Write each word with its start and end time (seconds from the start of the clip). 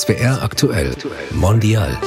SWR 0.00 0.42
aktuell 0.42 0.96
Mondial. 1.34 1.98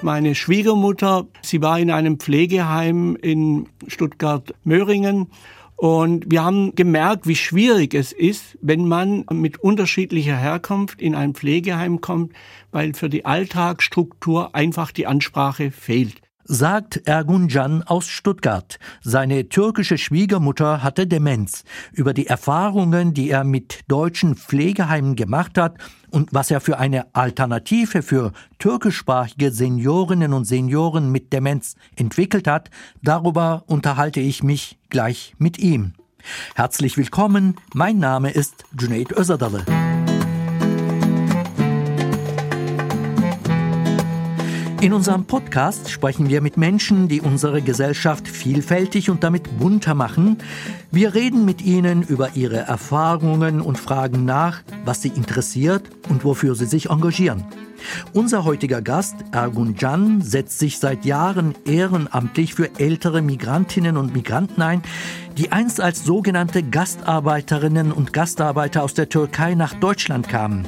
Meine 0.00 0.34
Schwiegermutter, 0.34 1.28
sie 1.40 1.62
war 1.62 1.78
in 1.78 1.92
einem 1.92 2.18
Pflegeheim 2.18 3.14
in 3.14 3.68
Stuttgart-Möhringen 3.86 5.28
und 5.76 6.28
wir 6.28 6.42
haben 6.42 6.74
gemerkt, 6.74 7.28
wie 7.28 7.36
schwierig 7.36 7.94
es 7.94 8.10
ist, 8.10 8.58
wenn 8.60 8.88
man 8.88 9.24
mit 9.30 9.58
unterschiedlicher 9.58 10.36
Herkunft 10.36 11.00
in 11.00 11.14
ein 11.14 11.34
Pflegeheim 11.34 12.00
kommt, 12.00 12.32
weil 12.72 12.92
für 12.94 13.08
die 13.08 13.24
Alltagsstruktur 13.24 14.52
einfach 14.52 14.90
die 14.90 15.06
Ansprache 15.06 15.70
fehlt 15.70 16.22
sagt 16.44 17.06
Erguncan 17.06 17.82
aus 17.82 18.08
Stuttgart. 18.08 18.78
Seine 19.02 19.48
türkische 19.48 19.98
Schwiegermutter 19.98 20.82
hatte 20.82 21.06
Demenz. 21.06 21.64
Über 21.92 22.14
die 22.14 22.26
Erfahrungen, 22.26 23.14
die 23.14 23.30
er 23.30 23.44
mit 23.44 23.80
deutschen 23.88 24.34
Pflegeheimen 24.34 25.16
gemacht 25.16 25.58
hat 25.58 25.76
und 26.10 26.32
was 26.32 26.50
er 26.50 26.60
für 26.60 26.78
eine 26.78 27.06
Alternative 27.14 28.02
für 28.02 28.32
türkischsprachige 28.58 29.50
Seniorinnen 29.50 30.32
und 30.32 30.44
Senioren 30.44 31.10
mit 31.10 31.32
Demenz 31.32 31.76
entwickelt 31.96 32.46
hat, 32.46 32.70
darüber 33.02 33.64
unterhalte 33.66 34.20
ich 34.20 34.42
mich 34.42 34.78
gleich 34.90 35.34
mit 35.38 35.58
ihm. 35.58 35.94
Herzlich 36.54 36.96
willkommen, 36.96 37.56
mein 37.74 37.98
Name 37.98 38.30
ist 38.30 38.64
Junaid 38.78 39.12
Özadalı. 39.12 39.64
In 44.82 44.92
unserem 44.92 45.26
Podcast 45.26 45.92
sprechen 45.92 46.28
wir 46.28 46.40
mit 46.40 46.56
Menschen, 46.56 47.06
die 47.06 47.20
unsere 47.20 47.62
Gesellschaft 47.62 48.26
vielfältig 48.26 49.10
und 49.10 49.22
damit 49.22 49.60
bunter 49.60 49.94
machen. 49.94 50.38
Wir 50.90 51.14
reden 51.14 51.44
mit 51.44 51.62
ihnen 51.62 52.02
über 52.02 52.30
ihre 52.34 52.56
Erfahrungen 52.56 53.60
und 53.60 53.78
fragen 53.78 54.24
nach, 54.24 54.64
was 54.84 55.00
sie 55.00 55.10
interessiert 55.10 55.84
und 56.08 56.24
wofür 56.24 56.56
sie 56.56 56.66
sich 56.66 56.90
engagieren. 56.90 57.44
Unser 58.12 58.44
heutiger 58.44 58.82
Gast, 58.82 59.16
Ergun 59.32 59.76
Can, 59.76 60.20
setzt 60.20 60.58
sich 60.58 60.78
seit 60.78 61.04
Jahren 61.04 61.54
ehrenamtlich 61.64 62.54
für 62.54 62.70
ältere 62.78 63.22
Migrantinnen 63.22 63.96
und 63.96 64.14
Migranten 64.14 64.62
ein, 64.62 64.82
die 65.36 65.52
einst 65.52 65.80
als 65.80 66.04
sogenannte 66.04 66.62
Gastarbeiterinnen 66.62 67.92
und 67.92 68.12
Gastarbeiter 68.12 68.82
aus 68.82 68.94
der 68.94 69.08
Türkei 69.08 69.54
nach 69.54 69.74
Deutschland 69.74 70.28
kamen. 70.28 70.66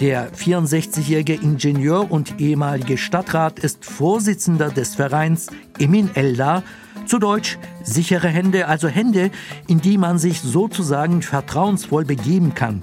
Der 0.00 0.32
64-jährige 0.32 1.34
Ingenieur 1.34 2.10
und 2.10 2.40
ehemalige 2.40 2.96
Stadtrat 2.96 3.58
ist 3.58 3.84
Vorsitzender 3.84 4.70
des 4.70 4.94
Vereins 4.94 5.48
Emin 5.78 6.10
Eldar, 6.14 6.62
zu 7.06 7.18
Deutsch 7.18 7.58
sichere 7.82 8.28
Hände, 8.28 8.66
also 8.66 8.88
Hände, 8.88 9.30
in 9.66 9.80
die 9.80 9.98
man 9.98 10.18
sich 10.18 10.40
sozusagen 10.40 11.20
vertrauensvoll 11.20 12.04
begeben 12.04 12.54
kann. 12.54 12.80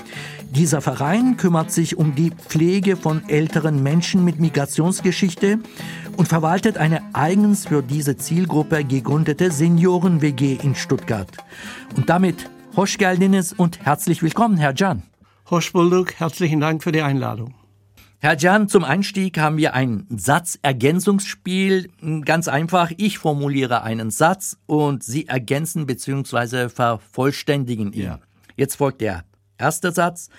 Dieser 0.52 0.82
Verein 0.82 1.38
kümmert 1.38 1.72
sich 1.72 1.98
um 1.98 2.14
die 2.14 2.32
Pflege 2.32 2.98
von 2.98 3.24
älteren 3.30 3.82
Menschen 3.82 4.26
mit 4.26 4.42
Migrationsgeschichte 4.42 5.60
und 6.18 6.28
verwaltet 6.28 6.78
eine 6.78 7.02
eigens 7.14 7.66
für 7.68 7.82
diese 7.82 8.18
Zielgruppe 8.18 8.84
gegründete 8.84 9.50
Senioren-WG 9.50 10.58
in 10.62 10.76
Stuttgart. 10.76 11.32
Und 11.96 12.10
damit 12.10 12.50
hoş 12.76 12.98
geldiniz 12.98 13.54
und 13.56 13.80
herzlich 13.86 14.22
willkommen, 14.24 14.58
Herr 14.58 14.74
Can. 14.74 15.04
Hoş 15.50 15.72
bulduk, 15.72 16.20
herzlichen 16.20 16.60
Dank 16.60 16.84
für 16.84 16.92
die 16.92 17.02
Einladung. 17.02 17.54
Herr 18.20 18.36
Can, 18.36 18.68
zum 18.68 18.84
Einstieg 18.84 19.38
haben 19.38 19.56
wir 19.56 19.74
ein 19.74 20.06
Satzergänzungsspiel. 20.10 21.90
Ganz 22.26 22.50
einfach, 22.50 22.92
ich 22.98 23.20
formuliere 23.20 23.84
einen 23.84 24.12
Satz 24.12 24.58
und 24.66 25.02
Sie 25.02 25.30
ergänzen 25.30 25.86
bzw. 25.86 26.68
vervollständigen 26.68 27.94
ihn. 27.94 28.04
Ja. 28.04 28.20
Jetzt 28.58 28.76
folgt 28.76 29.00
der 29.00 29.24
Erster 29.62 29.92
Satz. 29.92 30.30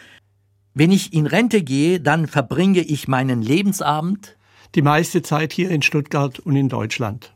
Wenn 0.74 0.90
ich 0.90 1.12
in 1.12 1.26
Rente 1.26 1.62
gehe, 1.62 2.00
dann 2.00 2.26
verbringe 2.26 2.80
ich 2.80 3.06
meinen 3.06 3.40
Lebensabend. 3.40 4.36
Die 4.74 4.82
meiste 4.82 5.22
Zeit 5.22 5.52
hier 5.52 5.70
in 5.70 5.83
Stuttgart 5.83 6.40
und 6.40 6.56
in 6.56 6.68
Deutschland. 6.68 7.32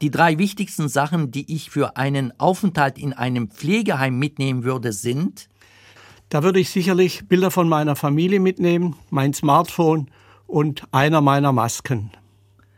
Die 0.00 0.10
drei 0.10 0.38
wichtigsten 0.38 0.88
Sachen, 0.88 1.32
die 1.32 1.52
ich 1.52 1.70
für 1.70 1.96
einen 1.96 2.38
Aufenthalt 2.38 2.98
in 2.98 3.12
einem 3.12 3.50
Pflegeheim 3.50 4.18
mitnehmen 4.18 4.62
würde, 4.62 4.92
sind. 4.92 5.48
Da 6.28 6.42
würde 6.42 6.60
ich 6.60 6.70
sicherlich 6.70 7.26
Bilder 7.26 7.50
von 7.50 7.68
meiner 7.68 7.96
Familie 7.96 8.38
mitnehmen, 8.38 8.96
mein 9.10 9.32
Smartphone 9.32 10.10
und 10.46 10.84
einer 10.92 11.20
meiner 11.20 11.52
Masken. 11.52 12.12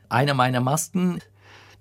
Einer 0.09 0.35
meiner 0.35 0.61
Masken 0.61 1.21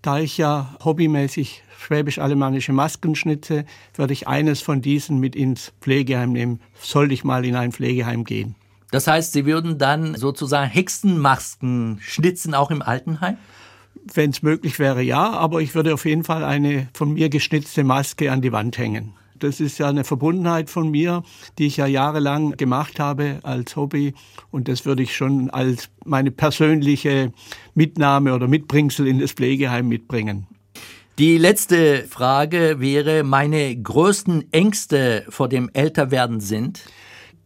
da 0.02 0.20
ich 0.20 0.38
ja 0.38 0.76
hobbymäßig 0.84 1.64
schwäbisch-alemannische 1.80 2.74
Masken 2.74 3.16
schnitze, 3.16 3.66
werde 3.96 4.14
ich 4.14 4.28
eines 4.28 4.62
von 4.62 4.82
diesen 4.82 5.20
mit 5.20 5.36
ins 5.36 5.74
Pflegeheim 5.82 6.32
nehmen. 6.32 6.60
Sollte 6.82 7.14
ich 7.14 7.24
mal 7.24 7.46
in 7.46 7.56
ein 7.56 7.72
Pflegeheim 7.72 8.24
gehen. 8.24 8.56
Das 8.92 9.08
heißt, 9.08 9.34
Sie 9.34 9.46
würden 9.46 9.78
dann 9.78 10.16
sozusagen 10.16 10.70
Hexenmasken 10.70 12.00
schnitzen, 12.02 12.54
auch 12.54 12.72
im 12.72 12.82
Altenheim? 12.82 13.38
Wenn 14.14 14.30
es 14.30 14.42
möglich 14.42 14.80
wäre, 14.80 15.02
ja, 15.02 15.32
aber 15.32 15.60
ich 15.60 15.76
würde 15.76 15.94
auf 15.94 16.06
jeden 16.06 16.24
Fall 16.24 16.44
eine 16.44 16.88
von 16.94 17.14
mir 17.14 17.30
geschnitzte 17.30 17.84
Maske 17.84 18.32
an 18.32 18.42
die 18.42 18.54
Wand 18.54 18.78
hängen. 18.78 19.14
Das 19.40 19.60
ist 19.60 19.78
ja 19.78 19.90
eine 19.90 20.04
Verbundenheit 20.04 20.70
von 20.70 20.90
mir, 20.90 21.24
die 21.58 21.68
ich 21.68 21.78
ja 21.78 21.88
jahrelang 21.88 22.58
gemacht 22.58 23.00
habe 23.00 23.40
als 23.44 23.76
Hobby. 23.76 24.14
Und 24.52 24.68
das 24.68 24.86
würde 24.86 25.04
ich 25.04 25.16
schon 25.16 25.50
als 25.50 25.90
meine 26.06 26.32
persönliche 26.32 27.32
Mitnahme 27.74 28.34
oder 28.34 28.48
Mitbringsel 28.48 29.08
in 29.08 29.20
das 29.20 29.32
Pflegeheim 29.32 29.88
mitbringen. 29.88 30.48
Die 31.20 31.40
letzte 31.40 32.04
Frage 32.04 32.76
wäre, 32.80 33.24
meine 33.24 33.76
größten 33.76 34.54
Ängste 34.54 35.26
vor 35.30 35.50
dem 35.50 35.68
Älterwerden 35.74 36.40
sind? 36.40 36.84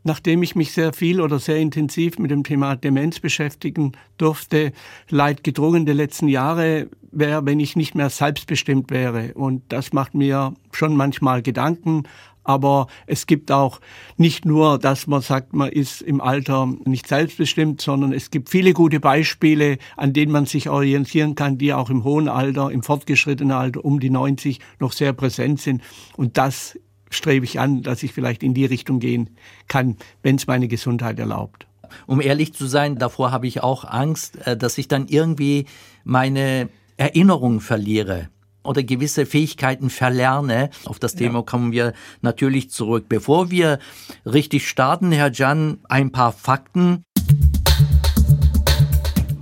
Nachdem 0.03 0.41
ich 0.43 0.55
mich 0.55 0.71
sehr 0.71 0.93
viel 0.93 1.21
oder 1.21 1.39
sehr 1.39 1.57
intensiv 1.57 2.17
mit 2.17 2.31
dem 2.31 2.43
Thema 2.43 2.75
Demenz 2.75 3.19
beschäftigen 3.19 3.91
durfte, 4.17 4.71
leidgedrungen 5.09 5.85
der 5.85 5.95
letzten 5.95 6.27
Jahre, 6.27 6.89
wäre, 7.11 7.45
wenn 7.45 7.59
ich 7.59 7.75
nicht 7.75 7.93
mehr 7.93 8.09
selbstbestimmt 8.09 8.89
wäre. 8.89 9.33
Und 9.33 9.63
das 9.69 9.93
macht 9.93 10.15
mir 10.15 10.53
schon 10.71 10.95
manchmal 10.95 11.41
Gedanken. 11.41 12.03
Aber 12.43 12.87
es 13.05 13.27
gibt 13.27 13.51
auch 13.51 13.79
nicht 14.17 14.45
nur, 14.45 14.79
dass 14.79 15.05
man 15.05 15.21
sagt, 15.21 15.53
man 15.53 15.69
ist 15.69 16.01
im 16.01 16.21
Alter 16.21 16.73
nicht 16.85 17.07
selbstbestimmt, 17.07 17.81
sondern 17.81 18.13
es 18.13 18.31
gibt 18.31 18.49
viele 18.49 18.73
gute 18.73 18.99
Beispiele, 18.99 19.77
an 19.95 20.13
denen 20.13 20.31
man 20.31 20.47
sich 20.47 20.67
orientieren 20.67 21.35
kann, 21.35 21.59
die 21.59 21.71
auch 21.71 21.91
im 21.91 22.03
hohen 22.03 22.27
Alter, 22.27 22.71
im 22.71 22.81
fortgeschrittenen 22.81 23.51
Alter 23.51 23.85
um 23.85 23.99
die 23.99 24.09
90 24.09 24.59
noch 24.79 24.91
sehr 24.91 25.13
präsent 25.13 25.61
sind. 25.61 25.83
Und 26.17 26.37
das 26.37 26.79
strebe 27.11 27.45
ich 27.45 27.59
an, 27.59 27.83
dass 27.83 28.03
ich 28.03 28.13
vielleicht 28.13 28.41
in 28.43 28.53
die 28.53 28.65
Richtung 28.65 28.99
gehen 28.99 29.29
kann, 29.67 29.97
wenn 30.23 30.35
es 30.35 30.47
meine 30.47 30.67
Gesundheit 30.67 31.19
erlaubt. 31.19 31.67
Um 32.07 32.21
ehrlich 32.21 32.53
zu 32.53 32.65
sein, 32.65 32.97
davor 32.97 33.31
habe 33.31 33.47
ich 33.47 33.61
auch 33.61 33.85
Angst, 33.85 34.45
äh, 34.47 34.57
dass 34.57 34.77
ich 34.77 34.87
dann 34.87 35.07
irgendwie 35.07 35.65
meine 36.03 36.69
Erinnerung 36.97 37.59
verliere 37.61 38.29
oder 38.63 38.83
gewisse 38.83 39.25
Fähigkeiten 39.25 39.89
verlerne. 39.89 40.69
Auf 40.85 40.99
das 40.99 41.15
Thema 41.15 41.39
ja. 41.39 41.45
kommen 41.45 41.71
wir 41.71 41.93
natürlich 42.21 42.69
zurück. 42.69 43.05
Bevor 43.09 43.49
wir 43.49 43.79
richtig 44.25 44.67
starten, 44.67 45.11
Herr 45.11 45.31
Jan, 45.31 45.79
ein 45.89 46.11
paar 46.11 46.31
Fakten. 46.31 47.03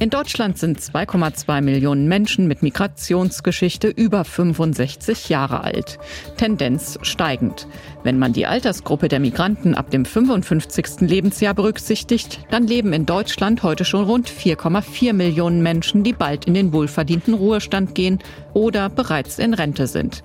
In 0.02 0.10
Deutschland 0.10 0.58
sind 0.58 0.80
2,2 0.80 1.60
Millionen 1.60 2.08
Menschen 2.08 2.48
mit 2.48 2.64
Migrationsgeschichte 2.64 3.90
über 3.90 4.24
65 4.24 5.28
Jahre 5.28 5.66
alt. 5.66 6.00
Tendenz 6.38 6.98
steigend. 7.02 7.68
Wenn 8.04 8.18
man 8.18 8.32
die 8.32 8.46
Altersgruppe 8.46 9.10
der 9.10 9.20
Migranten 9.20 9.76
ab 9.76 9.92
dem 9.92 10.06
55. 10.06 11.02
Lebensjahr 11.02 11.54
berücksichtigt, 11.54 12.40
dann 12.50 12.66
leben 12.66 12.94
in 12.94 13.06
Deutschland 13.06 13.62
heute 13.62 13.84
schon 13.84 14.06
rund 14.06 14.30
4,4 14.30 15.12
Millionen 15.12 15.62
Menschen, 15.62 16.04
die 16.04 16.14
bald 16.14 16.46
in 16.46 16.54
den 16.54 16.72
wohlverdienten 16.72 17.34
Ruhestand 17.34 17.94
gehen 17.94 18.20
oder 18.54 18.88
bereits 18.88 19.38
in 19.38 19.54
Rente 19.54 19.86
sind. 19.86 20.24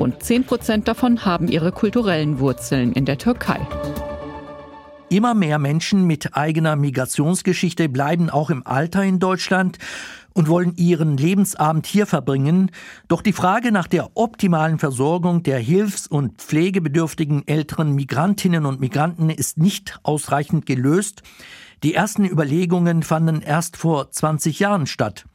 Rund 0.00 0.20
10 0.20 0.46
Prozent 0.46 0.88
davon 0.88 1.24
haben 1.24 1.46
ihre 1.46 1.70
kulturellen 1.70 2.40
Wurzeln 2.40 2.92
in 2.92 3.04
der 3.04 3.18
Türkei. 3.18 3.60
Immer 5.12 5.34
mehr 5.34 5.58
Menschen 5.58 6.06
mit 6.06 6.38
eigener 6.38 6.74
Migrationsgeschichte 6.74 7.90
bleiben 7.90 8.30
auch 8.30 8.48
im 8.48 8.66
Alter 8.66 9.04
in 9.04 9.18
Deutschland 9.18 9.76
und 10.32 10.48
wollen 10.48 10.74
ihren 10.76 11.18
Lebensabend 11.18 11.84
hier 11.84 12.06
verbringen. 12.06 12.70
Doch 13.08 13.20
die 13.20 13.34
Frage 13.34 13.72
nach 13.72 13.88
der 13.88 14.16
optimalen 14.16 14.78
Versorgung 14.78 15.42
der 15.42 15.58
hilfs- 15.58 16.06
und 16.06 16.40
pflegebedürftigen 16.40 17.46
älteren 17.46 17.94
Migrantinnen 17.94 18.64
und 18.64 18.80
Migranten 18.80 19.28
ist 19.28 19.58
nicht 19.58 19.98
ausreichend 20.02 20.64
gelöst. 20.64 21.22
Die 21.82 21.92
ersten 21.92 22.24
Überlegungen 22.24 23.02
fanden 23.02 23.42
erst 23.42 23.76
vor 23.76 24.10
20 24.10 24.60
Jahren 24.60 24.86
statt. 24.86 25.26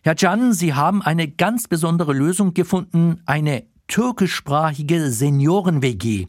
Herr 0.00 0.14
Can, 0.14 0.54
Sie 0.54 0.72
haben 0.72 1.02
eine 1.02 1.28
ganz 1.28 1.68
besondere 1.68 2.14
Lösung 2.14 2.54
gefunden, 2.54 3.20
eine 3.26 3.64
türkischsprachige 3.90 5.10
Senioren-WG. 5.10 6.28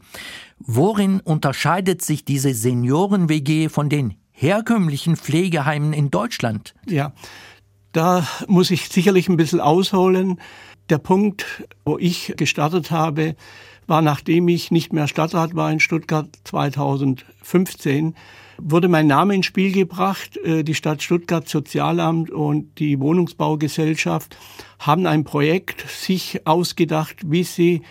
Worin 0.64 1.20
unterscheidet 1.20 2.02
sich 2.02 2.24
diese 2.24 2.54
Senioren-WG 2.54 3.68
von 3.68 3.88
den 3.88 4.14
herkömmlichen 4.30 5.16
Pflegeheimen 5.16 5.92
in 5.92 6.10
Deutschland? 6.10 6.74
Ja, 6.86 7.12
da 7.92 8.26
muss 8.46 8.70
ich 8.70 8.88
sicherlich 8.88 9.28
ein 9.28 9.36
bisschen 9.36 9.60
ausholen. 9.60 10.40
Der 10.88 10.98
Punkt, 10.98 11.64
wo 11.84 11.98
ich 11.98 12.34
gestartet 12.36 12.90
habe, 12.90 13.36
war, 13.86 14.02
nachdem 14.02 14.48
ich 14.48 14.70
nicht 14.70 14.92
mehr 14.92 15.08
Stadtrat 15.08 15.54
war 15.54 15.70
in 15.70 15.80
Stuttgart 15.80 16.28
2015, 16.44 18.14
wurde 18.58 18.88
mein 18.88 19.06
Name 19.06 19.34
ins 19.34 19.46
Spiel 19.46 19.72
gebracht. 19.72 20.36
Äh, 20.38 20.62
die 20.62 20.74
Stadt 20.74 21.02
Stuttgart 21.02 21.48
Sozialamt 21.48 22.30
und 22.30 22.78
die 22.78 23.00
Wohnungsbaugesellschaft 23.00 24.36
haben 24.78 25.06
ein 25.06 25.24
Projekt 25.24 25.88
sich 25.88 26.46
ausgedacht, 26.46 27.16
wie 27.24 27.44
sie 27.44 27.82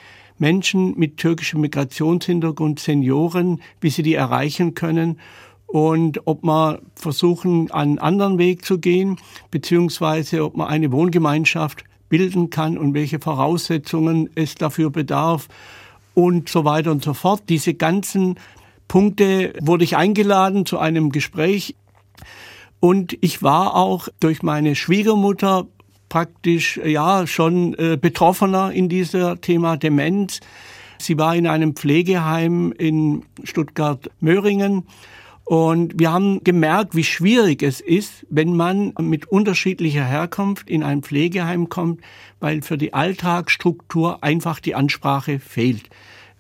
Menschen 0.42 0.98
mit 0.98 1.18
türkischem 1.18 1.62
Migrationshintergrund, 1.62 2.80
Senioren, 2.80 3.62
wie 3.80 3.92
sie 3.92 4.02
die 4.02 4.16
erreichen 4.16 4.74
können 4.74 5.20
und 5.68 6.26
ob 6.26 6.44
man 6.44 6.80
versuchen, 6.96 7.70
einen 7.70 8.00
anderen 8.00 8.40
Weg 8.40 8.66
zu 8.66 8.80
gehen, 8.80 9.18
beziehungsweise 9.52 10.44
ob 10.44 10.58
man 10.58 10.68
eine 10.68 10.92
Wohngemeinschaft 10.92 11.84
bilden 12.10 12.50
kann 12.50 12.80
und 12.80 12.96
welche 12.96 13.20
Voraussetzungen 13.20 14.32
es 14.34 14.56
dafür 14.56 14.90
bedarf 14.90 15.48
und 16.16 16.50
so 16.50 16.66
weiter 16.66 16.92
und 16.92 17.04
so 17.04 17.14
fort. 17.14 17.44
Diese 17.48 17.76
ganzen 17.76 18.36
Punkte 18.88 19.54
wurde 19.62 19.84
ich 19.84 19.96
eingeladen 19.96 20.66
zu 20.66 20.80
einem 20.80 21.12
Gespräch 21.12 21.76
und 22.80 23.16
ich 23.22 23.44
war 23.44 23.76
auch 23.76 24.08
durch 24.20 24.42
meine 24.42 24.76
Schwiegermutter 24.76 25.68
praktisch 26.12 26.78
ja 26.84 27.26
schon 27.26 27.74
äh, 27.76 27.98
betroffener 28.00 28.74
in 28.74 28.90
dieser 28.90 29.40
Thema 29.40 29.78
Demenz. 29.78 30.42
Sie 30.98 31.18
war 31.18 31.38
in 31.38 31.48
einem 31.48 31.74
Pflegeheim 31.74 32.74
in 32.78 33.24
Stuttgart-Möhringen 33.46 34.84
und 35.46 35.98
wir 35.98 36.12
haben 36.12 36.44
gemerkt, 36.44 36.96
wie 36.96 37.06
schwierig 37.06 37.64
es 37.64 37.80
ist, 37.80 38.28
wenn 38.30 38.58
man 38.58 38.94
mit 39.00 39.26
unterschiedlicher 39.26 40.04
Herkunft 40.04 40.70
in 40.70 40.84
ein 40.84 41.02
Pflegeheim 41.02 41.70
kommt, 41.70 42.02
weil 42.42 42.62
für 42.62 42.78
die 42.78 42.94
Alltagsstruktur 42.94 44.22
einfach 44.22 44.60
die 44.60 44.76
Ansprache 44.76 45.40
fehlt. 45.40 45.90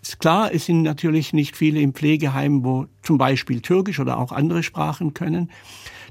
Ist 0.01 0.19
klar, 0.19 0.53
es 0.53 0.65
sind 0.65 0.81
natürlich 0.81 1.31
nicht 1.31 1.55
viele 1.55 1.79
im 1.79 1.93
Pflegeheim, 1.93 2.65
wo 2.65 2.87
zum 3.03 3.17
Beispiel 3.17 3.61
Türkisch 3.61 4.01
oder 4.01 4.17
auch 4.17 4.33
andere 4.33 4.63
Sprachen 4.63 5.13
können. 5.13 5.49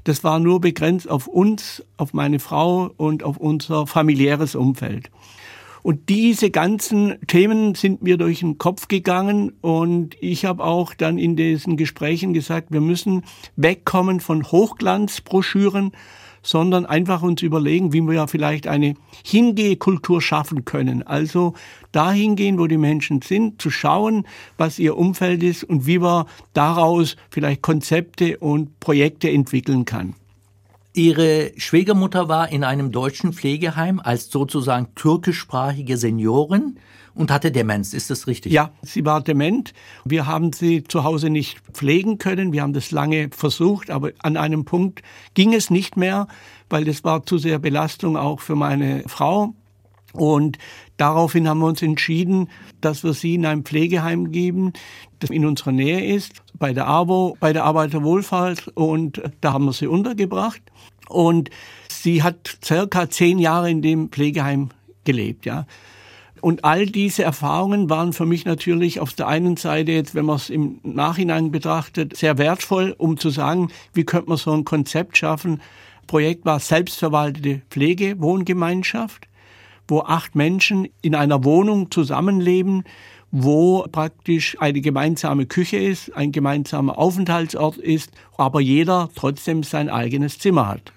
Das 0.03 0.23
war 0.23 0.39
nur 0.39 0.61
begrenzt 0.61 1.09
auf 1.09 1.27
uns, 1.27 1.83
auf 1.97 2.13
meine 2.13 2.39
Frau 2.39 2.91
und 2.97 3.23
auf 3.23 3.37
unser 3.37 3.85
familiäres 3.87 4.55
Umfeld. 4.55 5.11
Und 5.83 6.09
diese 6.09 6.51
ganzen 6.51 7.15
Themen 7.25 7.73
sind 7.73 8.03
mir 8.03 8.17
durch 8.17 8.39
den 8.39 8.59
Kopf 8.59 8.87
gegangen 8.87 9.53
und 9.61 10.15
ich 10.21 10.45
habe 10.45 10.63
auch 10.63 10.93
dann 10.93 11.17
in 11.17 11.35
diesen 11.35 11.75
Gesprächen 11.75 12.33
gesagt, 12.33 12.71
wir 12.71 12.81
müssen 12.81 13.23
wegkommen 13.55 14.19
von 14.19 14.43
Hochglanzbroschüren, 14.43 15.91
sondern 16.43 16.85
einfach 16.85 17.21
uns 17.21 17.41
überlegen, 17.41 17.93
wie 17.93 18.01
wir 18.01 18.13
ja 18.13 18.27
vielleicht 18.27 18.67
eine 18.67 18.95
Hingehkultur 19.23 20.21
schaffen 20.21 20.65
können. 20.65 21.03
Also 21.03 21.53
dahin 21.91 22.35
gehen, 22.35 22.59
wo 22.59 22.67
die 22.67 22.77
Menschen 22.77 23.21
sind, 23.21 23.61
zu 23.61 23.69
schauen, 23.69 24.25
was 24.57 24.79
ihr 24.79 24.97
Umfeld 24.97 25.43
ist 25.43 25.63
und 25.63 25.85
wie 25.85 25.99
man 25.99 26.25
daraus 26.53 27.15
vielleicht 27.29 27.61
Konzepte 27.61 28.37
und 28.37 28.79
Projekte 28.79 29.29
entwickeln 29.29 29.85
kann. 29.85 30.15
Ihre 30.93 31.53
Schwiegermutter 31.55 32.27
war 32.27 32.51
in 32.51 32.65
einem 32.65 32.91
deutschen 32.91 33.31
Pflegeheim 33.31 34.01
als 34.01 34.29
sozusagen 34.29 34.93
türkischsprachige 34.95 35.97
Seniorin 35.97 36.77
und 37.13 37.31
hatte 37.31 37.51
Demenz. 37.51 37.93
Ist 37.93 38.09
das 38.09 38.27
richtig? 38.27 38.51
Ja, 38.51 38.71
sie 38.81 39.05
war 39.05 39.21
dement. 39.21 39.73
Wir 40.03 40.27
haben 40.27 40.51
sie 40.51 40.83
zu 40.83 41.03
Hause 41.03 41.29
nicht 41.29 41.59
pflegen 41.71 42.17
können. 42.17 42.51
Wir 42.51 42.61
haben 42.61 42.73
das 42.73 42.91
lange 42.91 43.29
versucht, 43.31 43.89
aber 43.89 44.11
an 44.19 44.35
einem 44.35 44.65
Punkt 44.65 45.01
ging 45.33 45.53
es 45.53 45.69
nicht 45.69 45.95
mehr, 45.95 46.27
weil 46.69 46.83
das 46.83 47.03
war 47.05 47.25
zu 47.25 47.37
sehr 47.37 47.59
Belastung 47.59 48.17
auch 48.17 48.41
für 48.41 48.55
meine 48.55 49.03
Frau. 49.07 49.53
Und 50.13 50.57
daraufhin 50.97 51.47
haben 51.47 51.59
wir 51.59 51.67
uns 51.67 51.81
entschieden, 51.81 52.49
dass 52.81 53.03
wir 53.03 53.13
sie 53.13 53.35
in 53.35 53.45
ein 53.45 53.63
Pflegeheim 53.63 54.31
geben, 54.31 54.73
das 55.19 55.29
in 55.29 55.45
unserer 55.45 55.71
Nähe 55.71 56.15
ist, 56.15 56.41
bei 56.53 56.73
der 56.73 56.87
AWO, 56.87 57.37
bei 57.39 57.53
der 57.53 57.63
Arbeiterwohlfahrt. 57.63 58.69
Und 58.69 59.21
da 59.41 59.53
haben 59.53 59.65
wir 59.65 59.73
sie 59.73 59.87
untergebracht. 59.87 60.61
Und 61.07 61.49
sie 61.89 62.23
hat 62.23 62.57
circa 62.63 63.09
zehn 63.09 63.39
Jahre 63.39 63.69
in 63.69 63.81
dem 63.81 64.09
Pflegeheim 64.09 64.69
gelebt, 65.03 65.45
ja. 65.45 65.65
Und 66.41 66.65
all 66.65 66.87
diese 66.87 67.23
Erfahrungen 67.23 67.89
waren 67.91 68.13
für 68.13 68.25
mich 68.25 68.45
natürlich 68.45 68.99
auf 68.99 69.13
der 69.13 69.27
einen 69.27 69.57
Seite 69.57 69.91
jetzt, 69.91 70.15
wenn 70.15 70.25
man 70.25 70.37
es 70.37 70.49
im 70.49 70.79
Nachhinein 70.81 71.51
betrachtet, 71.51 72.17
sehr 72.17 72.39
wertvoll, 72.39 72.95
um 72.97 73.17
zu 73.17 73.29
sagen, 73.29 73.69
wie 73.93 74.05
könnte 74.05 74.29
man 74.29 74.39
so 74.39 74.51
ein 74.51 74.65
Konzept 74.65 75.17
schaffen. 75.17 75.61
Projekt 76.07 76.43
war 76.43 76.59
selbstverwaltete 76.59 77.61
Pflegewohngemeinschaft, 77.69 79.27
wo 79.91 79.99
acht 79.99 80.35
Menschen 80.35 80.87
in 81.01 81.13
einer 81.13 81.43
Wohnung 81.43 81.91
zusammenleben, 81.91 82.85
wo 83.29 83.85
praktisch 83.91 84.57
eine 84.59 84.81
gemeinsame 84.81 85.45
Küche 85.45 85.77
ist, 85.77 86.15
ein 86.15 86.31
gemeinsamer 86.31 86.97
Aufenthaltsort 86.97 87.77
ist, 87.77 88.11
aber 88.37 88.61
jeder 88.61 89.09
trotzdem 89.15 89.63
sein 89.63 89.89
eigenes 89.89 90.39
Zimmer 90.39 90.67
hat. 90.67 90.93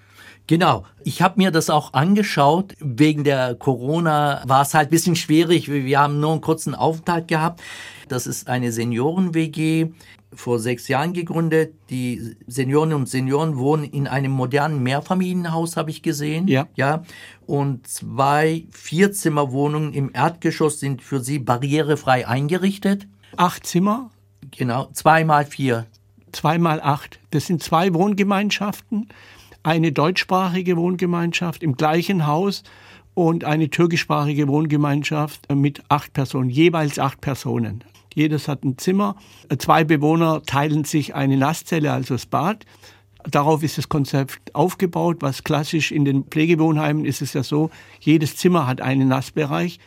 Genau. 0.47 0.85
Ich 1.03 1.21
habe 1.21 1.35
mir 1.37 1.51
das 1.51 1.69
auch 1.69 1.93
angeschaut. 1.93 2.73
Wegen 2.79 3.23
der 3.23 3.55
Corona 3.55 4.43
war 4.45 4.61
es 4.61 4.73
halt 4.73 4.91
bisschen 4.91 5.15
schwierig. 5.15 5.69
Wir 5.69 5.99
haben 5.99 6.19
nur 6.19 6.33
einen 6.33 6.41
kurzen 6.41 6.75
Aufenthalt 6.75 7.27
gehabt. 7.27 7.61
Das 8.07 8.27
ist 8.27 8.47
eine 8.47 8.71
Senioren-WG 8.71 9.87
vor 10.33 10.59
sechs 10.59 10.87
Jahren 10.87 11.13
gegründet. 11.13 11.73
Die 11.89 12.35
Senioren 12.47 12.93
und 12.93 13.07
Senioren 13.07 13.57
wohnen 13.57 13.83
in 13.83 14.07
einem 14.07 14.31
modernen 14.31 14.83
Mehrfamilienhaus, 14.83 15.77
habe 15.77 15.91
ich 15.91 16.01
gesehen. 16.01 16.47
Ja. 16.47 16.67
Ja. 16.75 17.03
Und 17.45 17.87
zwei 17.87 18.65
Vierzimmerwohnungen 18.71 19.93
im 19.93 20.11
Erdgeschoss 20.13 20.79
sind 20.79 21.01
für 21.01 21.19
sie 21.19 21.39
barrierefrei 21.39 22.27
eingerichtet. 22.27 23.07
Acht 23.37 23.65
Zimmer? 23.65 24.11
Genau. 24.51 24.89
Zweimal 24.93 25.45
vier. 25.45 25.85
Zweimal 26.31 26.81
acht. 26.81 27.19
Das 27.31 27.45
sind 27.45 27.63
zwei 27.63 27.93
Wohngemeinschaften 27.93 29.07
eine 29.65 29.91
deutschsprachige 29.91 30.77
Wohngemeinschaft 30.77 31.63
im 31.63 31.75
gleichen 31.75 32.27
Haus 32.27 32.63
und 33.15 33.45
eine 33.45 33.69
türkischsprachige 33.69 34.47
Wohngemeinschaft 34.47 35.51
mit 35.51 35.81
acht 35.89 36.13
Personen, 36.13 36.49
jeweils 36.49 36.99
acht 36.99 37.19
Personen. 37.19 37.83
Jedes 38.15 38.47
hat 38.47 38.63
ein 38.63 38.77
Zimmer. 38.77 39.15
Zwei 39.59 39.83
Bewohner 39.83 40.41
teilen 40.43 40.85
sich 40.85 41.13
eine 41.13 41.37
Nasszelle, 41.37 41.91
also 41.91 42.15
das 42.15 42.25
Bad. 42.25 42.65
Darauf 43.29 43.61
ist 43.61 43.77
das 43.77 43.89
Konzept 43.89 44.55
aufgebaut. 44.55 45.17
Was 45.19 45.43
klassisch 45.43 45.91
in 45.91 46.05
den 46.05 46.23
Pflegewohnheimen 46.23 47.05
ist 47.05 47.21
es 47.21 47.33
ja 47.33 47.43
so, 47.43 47.69
jedes 47.99 48.37
Zimmer 48.37 48.67
hat 48.67 48.81
einen 48.81 49.09
Nassbereich 49.09 49.79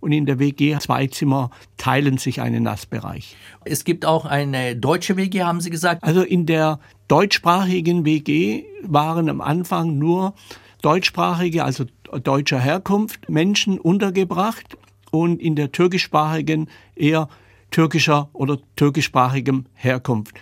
und 0.00 0.12
in 0.12 0.26
der 0.26 0.38
WG 0.38 0.76
zwei 0.78 1.06
Zimmer 1.06 1.50
teilen 1.76 2.18
sich 2.18 2.40
einen 2.40 2.64
Nassbereich. 2.64 3.36
Es 3.64 3.84
gibt 3.84 4.04
auch 4.04 4.24
eine 4.24 4.76
deutsche 4.76 5.16
WG, 5.16 5.42
haben 5.42 5.60
Sie 5.60 5.70
gesagt? 5.70 6.02
Also 6.02 6.22
in 6.22 6.44
der 6.46 6.80
deutschsprachigen 7.08 8.04
WG 8.04 8.64
waren 8.82 9.28
am 9.28 9.40
Anfang 9.40 9.98
nur 9.98 10.34
deutschsprachige, 10.82 11.64
also 11.64 11.84
deutscher 12.22 12.60
Herkunft, 12.60 13.28
Menschen 13.28 13.78
untergebracht 13.78 14.76
und 15.10 15.40
in 15.40 15.54
der 15.54 15.72
türkischsprachigen 15.72 16.68
eher 16.94 17.28
türkischer 17.70 18.30
oder 18.32 18.58
türkischsprachigem 18.76 19.66
Herkunft. 19.74 20.34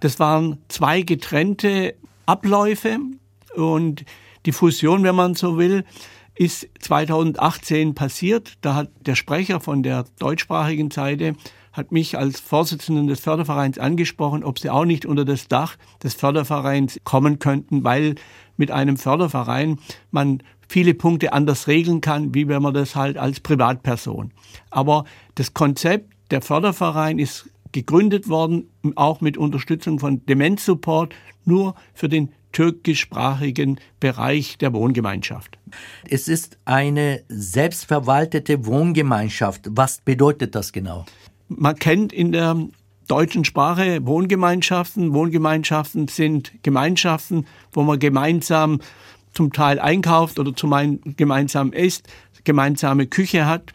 Das 0.00 0.18
waren 0.18 0.58
zwei 0.68 1.02
getrennte 1.02 1.94
Abläufe 2.26 2.98
und 3.54 4.04
die 4.46 4.52
Fusion, 4.52 5.02
wenn 5.02 5.14
man 5.14 5.34
so 5.34 5.58
will, 5.58 5.84
ist 6.34 6.68
2018 6.80 7.94
passiert. 7.94 8.54
Da 8.62 8.74
hat 8.74 8.90
der 9.00 9.14
Sprecher 9.14 9.60
von 9.60 9.82
der 9.82 10.06
deutschsprachigen 10.18 10.90
Seite 10.90 11.34
hat 11.72 11.92
mich 11.92 12.18
als 12.18 12.40
Vorsitzenden 12.40 13.06
des 13.06 13.20
Fördervereins 13.20 13.78
angesprochen, 13.78 14.42
ob 14.42 14.58
sie 14.58 14.70
auch 14.70 14.84
nicht 14.84 15.06
unter 15.06 15.24
das 15.24 15.48
Dach 15.48 15.76
des 16.02 16.14
Fördervereins 16.14 16.98
kommen 17.04 17.38
könnten, 17.38 17.84
weil 17.84 18.16
mit 18.56 18.70
einem 18.70 18.96
Förderverein 18.96 19.78
man 20.10 20.42
viele 20.68 20.94
Punkte 20.94 21.32
anders 21.32 21.68
regeln 21.68 22.00
kann, 22.00 22.34
wie 22.34 22.48
wenn 22.48 22.62
man 22.62 22.74
das 22.74 22.96
halt 22.96 23.18
als 23.18 23.40
Privatperson. 23.40 24.32
Aber 24.70 25.04
das 25.34 25.54
Konzept, 25.54 26.12
der 26.30 26.42
Förderverein 26.42 27.18
ist 27.18 27.50
gegründet 27.72 28.28
worden, 28.28 28.68
auch 28.96 29.20
mit 29.20 29.36
Unterstützung 29.36 29.98
von 29.98 30.24
Demenzsupport, 30.26 31.14
nur 31.44 31.74
für 31.94 32.08
den 32.08 32.32
türkischsprachigen 32.52 33.78
Bereich 34.00 34.58
der 34.58 34.72
Wohngemeinschaft. 34.72 35.58
Es 36.08 36.26
ist 36.26 36.58
eine 36.64 37.22
selbstverwaltete 37.28 38.66
Wohngemeinschaft. 38.66 39.68
Was 39.70 40.00
bedeutet 40.00 40.54
das 40.54 40.72
genau? 40.72 41.06
Man 41.48 41.76
kennt 41.76 42.12
in 42.12 42.32
der 42.32 42.56
deutschen 43.06 43.44
Sprache 43.44 44.04
Wohngemeinschaften. 44.06 45.12
Wohngemeinschaften 45.12 46.08
sind 46.08 46.52
Gemeinschaften, 46.62 47.46
wo 47.72 47.82
man 47.82 47.98
gemeinsam 47.98 48.80
zum 49.32 49.52
Teil 49.52 49.78
einkauft 49.78 50.38
oder 50.38 50.54
zum 50.54 51.00
gemeinsam 51.16 51.72
isst, 51.72 52.08
gemeinsame 52.42 53.06
Küche 53.06 53.46
hat. 53.46 53.72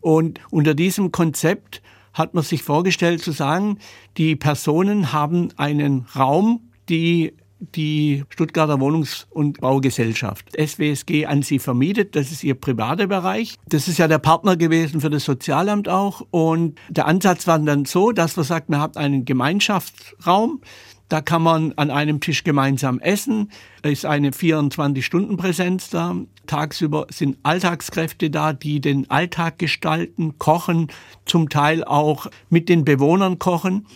Und 0.00 0.40
unter 0.50 0.74
diesem 0.74 1.12
Konzept 1.12 1.82
hat 2.14 2.32
man 2.32 2.42
sich 2.42 2.62
vorgestellt 2.62 3.22
zu 3.22 3.32
sagen, 3.32 3.78
die 4.16 4.36
Personen 4.36 5.12
haben 5.12 5.50
einen 5.56 6.06
Raum, 6.16 6.70
die 6.88 7.34
die 7.74 8.24
Stuttgarter 8.28 8.80
Wohnungs- 8.80 9.26
und 9.30 9.60
Baugesellschaft. 9.60 10.50
SWSG 10.56 11.26
an 11.26 11.42
sie 11.42 11.58
vermietet. 11.58 12.16
Das 12.16 12.30
ist 12.30 12.44
ihr 12.44 12.54
privater 12.54 13.06
Bereich. 13.06 13.56
Das 13.68 13.88
ist 13.88 13.98
ja 13.98 14.08
der 14.08 14.18
Partner 14.18 14.56
gewesen 14.56 15.00
für 15.00 15.10
das 15.10 15.24
Sozialamt 15.24 15.88
auch. 15.88 16.22
Und 16.30 16.78
der 16.88 17.06
Ansatz 17.06 17.46
war 17.46 17.58
dann 17.58 17.84
so, 17.84 18.12
dass 18.12 18.36
man 18.36 18.44
sagt, 18.44 18.68
man 18.68 18.80
hat 18.80 18.96
einen 18.96 19.24
Gemeinschaftsraum. 19.24 20.60
Da 21.08 21.20
kann 21.20 21.42
man 21.42 21.72
an 21.76 21.90
einem 21.90 22.20
Tisch 22.20 22.44
gemeinsam 22.44 22.98
essen. 22.98 23.50
Da 23.82 23.90
ist 23.90 24.06
eine 24.06 24.30
24-Stunden-Präsenz 24.30 25.90
da. 25.90 26.16
Tagsüber 26.46 27.06
sind 27.10 27.38
Alltagskräfte 27.42 28.30
da, 28.30 28.52
die 28.52 28.80
den 28.80 29.10
Alltag 29.10 29.58
gestalten, 29.58 30.38
kochen, 30.38 30.88
zum 31.26 31.48
Teil 31.48 31.84
auch 31.84 32.26
mit 32.48 32.68
den 32.68 32.84
Bewohnern 32.84 33.38
kochen. 33.38 33.86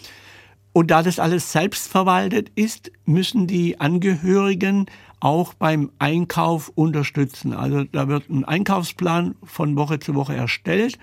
Und 0.72 0.90
da 0.90 1.02
das 1.02 1.18
alles 1.18 1.50
selbst 1.50 1.90
verwaltet 1.90 2.52
ist, 2.54 2.92
müssen 3.04 3.46
die 3.46 3.80
Angehörigen 3.80 4.86
auch 5.18 5.54
beim 5.54 5.90
Einkauf 5.98 6.70
unterstützen. 6.74 7.52
Also 7.52 7.84
da 7.84 8.06
wird 8.06 8.28
ein 8.28 8.44
Einkaufsplan 8.44 9.34
von 9.42 9.76
Woche 9.76 9.98
zu 9.98 10.14
Woche 10.14 10.36
erstellt 10.36 10.98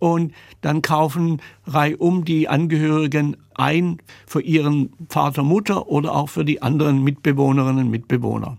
und 0.00 0.32
dann 0.60 0.82
kaufen 0.82 1.40
reihum 1.66 2.24
die 2.24 2.48
Angehörigen 2.48 3.36
ein 3.54 3.98
für 4.26 4.40
ihren 4.40 4.92
Vater, 5.08 5.44
Mutter 5.44 5.88
oder 5.88 6.16
auch 6.16 6.28
für 6.28 6.44
die 6.44 6.62
anderen 6.62 7.04
Mitbewohnerinnen 7.04 7.84
und 7.84 7.90
Mitbewohner. 7.90 8.56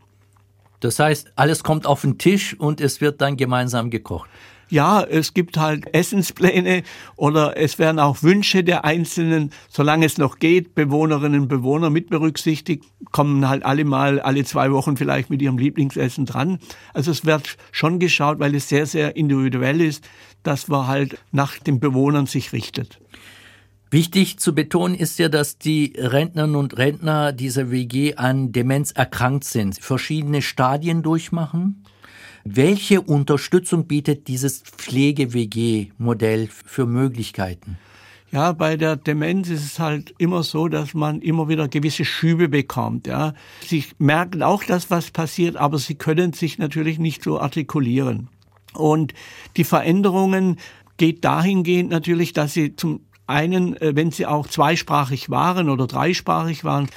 Das 0.80 0.98
heißt, 0.98 1.34
alles 1.36 1.64
kommt 1.64 1.86
auf 1.86 2.02
den 2.02 2.18
Tisch 2.18 2.58
und 2.58 2.80
es 2.80 3.02
wird 3.02 3.22
dann 3.22 3.38
gemeinsam 3.38 3.90
gekocht. 3.90 4.30
Ja, 4.72 5.04
es 5.04 5.34
gibt 5.34 5.58
halt 5.58 5.94
Essenspläne 5.94 6.84
oder 7.18 7.58
es 7.58 7.78
werden 7.78 8.00
auch 8.00 8.24
Wünsche 8.24 8.64
der 8.64 8.86
Einzelnen, 8.86 9.52
solange 9.68 10.06
es 10.06 10.18
noch 10.18 10.40
geht, 10.40 10.76
Bewohnerinnen 10.76 11.42
und 11.42 11.48
Bewohner 11.50 11.90
mit 11.90 12.10
berücksichtigt, 12.10 12.86
kommen 13.12 13.50
halt 13.50 13.66
alle 13.66 13.84
mal 13.84 14.22
alle 14.22 14.46
zwei 14.46 14.72
Wochen 14.72 14.96
vielleicht 14.96 15.30
mit 15.30 15.42
ihrem 15.42 15.58
Lieblingsessen 15.58 16.26
dran. 16.26 16.58
Also 16.94 17.12
es 17.12 17.26
wird 17.26 17.58
schon 17.74 18.00
geschaut, 18.00 18.40
weil 18.40 18.56
es 18.56 18.70
sehr, 18.70 18.86
sehr 18.86 19.18
individuell 19.18 19.82
ist, 19.82 20.08
dass 20.44 20.68
man 20.68 20.88
halt 20.88 21.18
nach 21.32 21.58
den 21.60 21.80
Bewohnern 21.80 22.26
sich 22.26 22.54
richtet. 22.54 23.00
Wichtig 23.94 24.40
zu 24.40 24.56
betonen 24.56 24.96
ist 24.96 25.20
ja, 25.20 25.28
dass 25.28 25.58
die 25.58 25.94
Rentnerinnen 25.98 26.56
und 26.56 26.78
Rentner 26.78 27.34
dieser 27.34 27.72
WG 27.72 28.16
an 28.16 28.54
Demenz 28.54 28.92
erkrankt 28.92 29.44
sind, 29.44 29.78
verschiedene 29.82 30.42
Stadien 30.42 31.04
durchmachen. 31.04 31.84
Welche 32.46 33.02
Unterstützung 33.02 33.88
bietet 33.88 34.30
dieses 34.30 34.62
Pflege-WG-Modell 34.62 36.48
für 36.48 36.86
Möglichkeiten? 36.86 37.78
Ja, 38.32 38.54
bei 38.54 38.78
der 38.78 38.96
Demenz 38.96 39.50
ist 39.50 39.66
es 39.66 39.78
halt 39.80 40.16
immer 40.18 40.44
so, 40.44 40.70
dass 40.70 40.94
man 40.94 41.20
immer 41.20 41.50
wieder 41.50 41.68
gewisse 41.68 42.06
Schübe 42.06 42.48
bekommt. 42.48 43.08
Ja. 43.08 43.34
Sie 43.68 43.84
merken 43.98 44.42
auch, 44.42 44.64
dass 44.64 44.90
was 44.90 45.12
passiert, 45.12 45.58
aber 45.58 45.78
sie 45.78 45.96
können 45.96 46.32
sich 46.32 46.58
natürlich 46.58 46.98
nicht 46.98 47.24
so 47.24 47.42
artikulieren. 47.42 48.30
Und 48.74 49.14
die 49.58 49.64
Veränderungen 49.64 50.58
geht 50.98 51.24
dahingehend 51.26 51.90
natürlich, 51.90 52.34
dass 52.34 52.54
sie 52.54 52.76
zum 52.76 53.02
einen, 53.28 53.76
äh, 53.78 53.96
wenn 53.96 54.12
sie 54.12 54.26
auch 54.26 54.48
zweisprachig 54.48 55.30
waren 55.30 55.70
oder 55.70 55.88
dreisprachig 55.88 56.64
waren, 56.64 56.90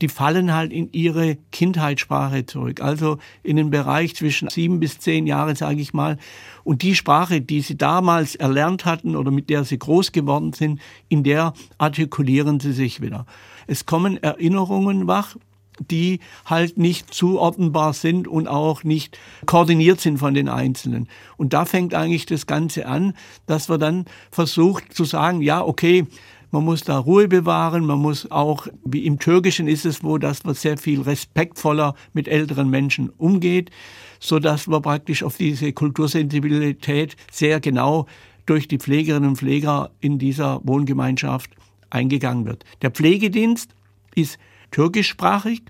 die 0.00 0.08
fallen 0.08 0.54
halt 0.54 0.72
in 0.72 0.92
ihre 0.92 1.36
Kindheitssprache 1.50 2.46
zurück. 2.46 2.80
Also 2.80 3.18
in 3.42 3.56
den 3.56 3.70
Bereich 3.70 4.14
zwischen 4.14 4.48
sieben 4.48 4.78
bis 4.78 5.00
zehn 5.00 5.26
Jahre, 5.26 5.56
sage 5.56 5.80
ich 5.80 5.92
mal. 5.92 6.18
Und 6.62 6.82
die 6.82 6.94
Sprache, 6.94 7.40
die 7.40 7.62
sie 7.62 7.76
damals 7.76 8.36
erlernt 8.36 8.84
hatten 8.84 9.16
oder 9.16 9.30
mit 9.30 9.50
der 9.50 9.64
sie 9.64 9.78
groß 9.78 10.12
geworden 10.12 10.52
sind, 10.52 10.80
in 11.08 11.24
der 11.24 11.52
artikulieren 11.78 12.60
sie 12.60 12.72
sich 12.72 13.00
wieder. 13.00 13.26
Es 13.66 13.86
kommen 13.86 14.22
Erinnerungen 14.22 15.08
wach, 15.08 15.36
die 15.80 16.20
halt 16.44 16.78
nicht 16.78 17.12
zuordnenbar 17.12 17.92
sind 17.92 18.28
und 18.28 18.48
auch 18.48 18.84
nicht 18.84 19.18
koordiniert 19.46 20.00
sind 20.00 20.18
von 20.18 20.34
den 20.34 20.48
Einzelnen. 20.48 21.08
Und 21.36 21.52
da 21.52 21.64
fängt 21.64 21.94
eigentlich 21.94 22.26
das 22.26 22.46
Ganze 22.46 22.86
an, 22.86 23.14
dass 23.46 23.68
wir 23.68 23.78
dann 23.78 24.06
versucht 24.30 24.94
zu 24.94 25.04
sagen, 25.04 25.42
ja, 25.42 25.62
okay, 25.62 26.06
man 26.50 26.64
muss 26.64 26.82
da 26.82 26.98
Ruhe 26.98 27.28
bewahren, 27.28 27.84
man 27.84 27.98
muss 27.98 28.30
auch, 28.30 28.66
wie 28.84 29.04
im 29.04 29.18
Türkischen 29.18 29.68
ist 29.68 29.84
es 29.84 30.02
wo, 30.02 30.18
dass 30.18 30.44
man 30.44 30.54
sehr 30.54 30.78
viel 30.78 31.02
respektvoller 31.02 31.94
mit 32.14 32.26
älteren 32.26 32.70
Menschen 32.70 33.10
umgeht, 33.10 33.70
so 34.18 34.38
dass 34.38 34.66
man 34.66 34.82
praktisch 34.82 35.22
auf 35.22 35.36
diese 35.36 35.72
Kultursensibilität 35.72 37.16
sehr 37.30 37.60
genau 37.60 38.06
durch 38.46 38.66
die 38.66 38.78
Pflegerinnen 38.78 39.30
und 39.30 39.36
Pfleger 39.36 39.90
in 40.00 40.18
dieser 40.18 40.60
Wohngemeinschaft 40.64 41.50
eingegangen 41.90 42.46
wird. 42.46 42.64
Der 42.80 42.90
Pflegedienst 42.90 43.74
ist 44.14 44.38
türkischsprachig, 44.70 45.62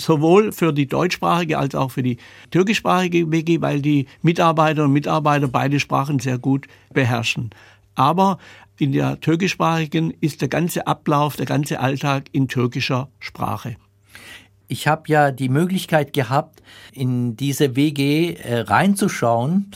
sowohl 0.00 0.52
für 0.52 0.72
die 0.72 0.86
deutschsprachige 0.86 1.58
als 1.58 1.74
auch 1.74 1.90
für 1.90 2.02
die 2.02 2.18
türkischsprachige 2.50 3.30
WG, 3.30 3.60
weil 3.60 3.80
die 3.80 4.06
Mitarbeiter 4.22 4.84
und 4.84 4.92
Mitarbeiter 4.92 5.48
beide 5.48 5.80
Sprachen 5.80 6.18
sehr 6.18 6.38
gut 6.38 6.66
beherrschen. 6.92 7.50
Aber 7.94 8.38
in 8.78 8.92
der 8.92 9.20
türkischsprachigen 9.20 10.12
ist 10.20 10.40
der 10.40 10.48
ganze 10.48 10.86
Ablauf, 10.86 11.36
der 11.36 11.46
ganze 11.46 11.80
Alltag 11.80 12.24
in 12.32 12.48
türkischer 12.48 13.08
Sprache. 13.20 13.76
Ich 14.66 14.88
habe 14.88 15.02
ja 15.06 15.30
die 15.30 15.48
Möglichkeit 15.48 16.12
gehabt, 16.12 16.62
in 16.92 17.36
diese 17.36 17.76
WG 17.76 18.34
äh, 18.34 18.60
reinzuschauen. 18.60 19.70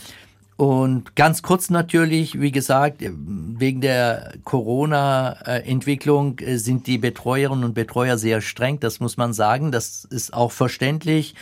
Und 0.59 1.15
ganz 1.15 1.43
kurz 1.43 1.71
natürlich, 1.71 2.41
wie 2.41 2.51
gesagt, 2.51 2.97
wegen 3.01 3.81
der 3.81 4.33
Corona-Entwicklung 4.43 6.41
äh, 6.41 6.57
sind 6.57 6.89
die 6.89 6.99
Betreuerinnen 6.99 7.63
und 7.63 7.75
Betreuer 7.75 8.19
sehr 8.19 8.41
streng, 8.41 8.81
das 8.81 8.99
muss 8.99 9.17
man 9.17 9.33
sagen. 9.33 9.71
Das 9.71 10.05
ist 10.05 10.35
auch 10.35 10.51
verständlich. 10.51 11.37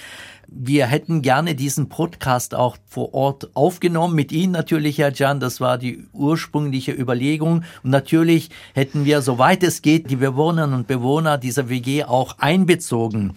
Wir 0.48 0.84
hätten 0.86 1.22
gerne 1.22 1.54
diesen 1.54 1.88
Podcast 1.88 2.54
auch 2.54 2.76
vor 2.86 3.14
Ort 3.14 3.56
aufgenommen, 3.56 4.14
mit 4.14 4.32
Ihnen 4.32 4.52
natürlich, 4.52 4.98
Herr 4.98 5.14
Jan, 5.14 5.40
das 5.40 5.62
war 5.62 5.78
die 5.78 6.04
ursprüngliche 6.12 6.92
Überlegung. 6.92 7.64
Und 7.82 7.90
natürlich 7.90 8.50
hätten 8.74 9.06
wir, 9.06 9.22
soweit 9.22 9.62
es 9.62 9.80
geht, 9.80 10.10
die 10.10 10.16
Bewohnerinnen 10.16 10.76
und 10.76 10.88
Bewohner 10.88 11.38
dieser 11.38 11.70
WG 11.70 12.04
auch 12.04 12.36
einbezogen. 12.38 13.32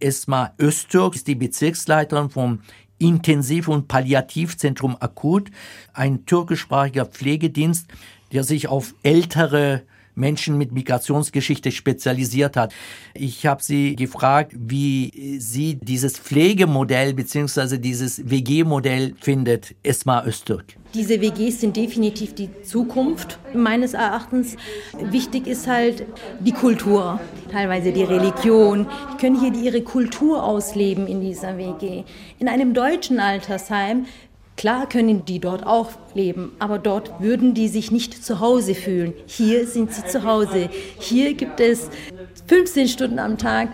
Esma 0.00 0.54
Öztürk 0.58 1.14
ist 1.14 1.26
die 1.26 1.34
Bezirksleiterin 1.34 2.30
vom 2.30 2.60
Intensiv- 3.00 3.68
und 3.68 3.88
Palliativzentrum 3.88 4.96
Akut, 5.00 5.50
ein 5.92 6.26
türkischsprachiger 6.26 7.06
Pflegedienst, 7.06 7.88
der 8.32 8.44
sich 8.44 8.68
auf 8.68 8.94
ältere 9.02 9.82
Menschen 10.20 10.56
mit 10.58 10.72
Migrationsgeschichte 10.72 11.72
spezialisiert 11.72 12.56
hat. 12.56 12.72
Ich 13.14 13.46
habe 13.46 13.62
sie 13.62 13.96
gefragt, 13.96 14.52
wie 14.56 15.38
sie 15.40 15.76
dieses 15.76 16.18
Pflegemodell 16.18 17.14
bzw. 17.14 17.78
dieses 17.78 18.30
WG-Modell 18.30 19.14
findet, 19.20 19.74
Esma 19.82 20.24
Öztürk. 20.24 20.76
Diese 20.94 21.20
WGs 21.20 21.60
sind 21.60 21.76
definitiv 21.76 22.34
die 22.34 22.50
Zukunft 22.62 23.38
meines 23.54 23.94
Erachtens. 23.94 24.56
Wichtig 24.98 25.46
ist 25.46 25.68
halt 25.68 26.04
die 26.40 26.50
Kultur, 26.50 27.20
teilweise 27.50 27.92
die 27.92 28.02
Religion. 28.02 28.88
Die 29.12 29.16
können 29.18 29.40
hier 29.40 29.54
ihre 29.54 29.82
Kultur 29.82 30.42
ausleben 30.42 31.06
in 31.06 31.20
dieser 31.20 31.56
WG. 31.56 32.02
In 32.40 32.48
einem 32.48 32.74
deutschen 32.74 33.20
Altersheim 33.20 34.06
Klar 34.60 34.86
können 34.86 35.24
die 35.24 35.38
dort 35.38 35.66
auch 35.66 35.88
leben, 36.12 36.52
aber 36.58 36.78
dort 36.78 37.22
würden 37.22 37.54
die 37.54 37.66
sich 37.66 37.90
nicht 37.90 38.22
zu 38.22 38.40
Hause 38.40 38.74
fühlen. 38.74 39.14
Hier 39.24 39.66
sind 39.66 39.90
sie 39.90 40.04
zu 40.04 40.24
Hause. 40.24 40.68
Hier 40.98 41.32
gibt 41.32 41.60
es 41.60 41.88
15 42.46 42.88
Stunden 42.88 43.18
am 43.18 43.38
Tag 43.38 43.70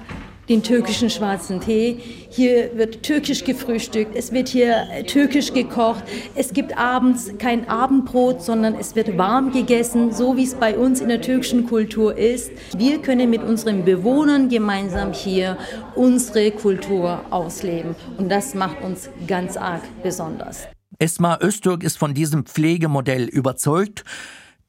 den 0.48 0.62
türkischen 0.62 1.10
schwarzen 1.10 1.60
Tee. 1.60 1.98
Hier 2.30 2.70
wird 2.76 3.02
türkisch 3.02 3.42
gefrühstückt, 3.42 4.14
es 4.14 4.30
wird 4.30 4.46
hier 4.46 4.86
türkisch 5.08 5.52
gekocht. 5.52 6.04
Es 6.36 6.52
gibt 6.52 6.78
abends 6.78 7.32
kein 7.36 7.68
Abendbrot, 7.68 8.40
sondern 8.40 8.76
es 8.76 8.94
wird 8.94 9.18
warm 9.18 9.50
gegessen, 9.50 10.12
so 10.12 10.36
wie 10.36 10.44
es 10.44 10.54
bei 10.54 10.78
uns 10.78 11.00
in 11.00 11.08
der 11.08 11.20
türkischen 11.20 11.66
Kultur 11.66 12.16
ist. 12.16 12.52
Wir 12.76 13.02
können 13.02 13.28
mit 13.28 13.42
unseren 13.42 13.84
Bewohnern 13.84 14.48
gemeinsam 14.48 15.12
hier 15.12 15.58
unsere 15.96 16.52
Kultur 16.52 17.22
ausleben 17.30 17.96
und 18.18 18.30
das 18.30 18.54
macht 18.54 18.84
uns 18.84 19.10
ganz 19.26 19.56
arg 19.56 19.82
besonders. 20.04 20.68
Esma 20.98 21.38
Öztürk 21.42 21.82
ist 21.82 21.98
von 21.98 22.14
diesem 22.14 22.46
Pflegemodell 22.46 23.24
überzeugt. 23.24 24.04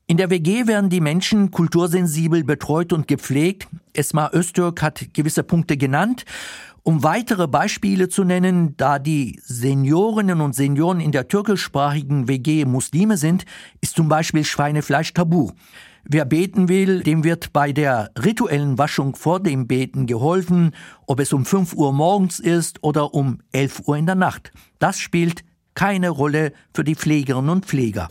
In 0.08 0.18
der 0.18 0.30
WG 0.30 0.68
werden 0.68 0.90
die 0.90 1.02
Menschen 1.02 1.52
kultursensibel 1.52 2.44
betreut 2.44 2.94
und 2.94 3.08
gepflegt. 3.08 3.68
Esma 3.94 4.30
Öztürk 4.34 4.82
hat 4.82 5.14
gewisse 5.14 5.44
Punkte 5.44 5.78
genannt. 5.78 6.26
Um 6.84 7.04
weitere 7.04 7.48
Beispiele 7.48 8.08
zu 8.08 8.24
nennen, 8.24 8.78
da 8.78 9.00
die 9.00 9.42
Seniorinnen 9.44 10.40
und 10.40 10.56
Senioren 10.56 11.02
in 11.02 11.12
der 11.12 11.28
türkischsprachigen 11.28 12.30
WG 12.30 12.64
Muslime 12.64 13.18
sind, 13.18 13.46
ist 13.82 13.98
zum 13.98 14.08
Beispiel 14.08 14.46
Schweinefleisch 14.46 15.14
tabu. 15.14 15.52
Wer 16.06 16.24
beten 16.24 16.70
will, 16.70 17.04
dem 17.04 17.26
wird 17.26 17.52
bei 17.52 17.74
der 17.74 18.12
rituellen 18.18 18.78
Waschung 18.78 19.18
vor 19.18 19.42
dem 19.42 19.68
Beten 19.68 20.06
geholfen, 20.06 20.72
ob 21.06 21.20
es 21.20 21.34
um 21.34 21.44
5 21.44 21.74
Uhr 21.74 21.92
morgens 21.92 22.40
ist 22.40 22.82
oder 22.82 23.14
um 23.14 23.40
11 23.52 23.82
Uhr 23.88 23.98
in 23.98 24.06
der 24.06 24.16
Nacht. 24.16 24.54
Das 24.80 24.98
spielt 25.00 25.44
keine 25.78 26.10
Rolle 26.10 26.54
für 26.74 26.84
die 26.84 26.96
Pflegerinnen 26.96 27.52
und 27.52 27.68
Pfleger. 27.68 28.10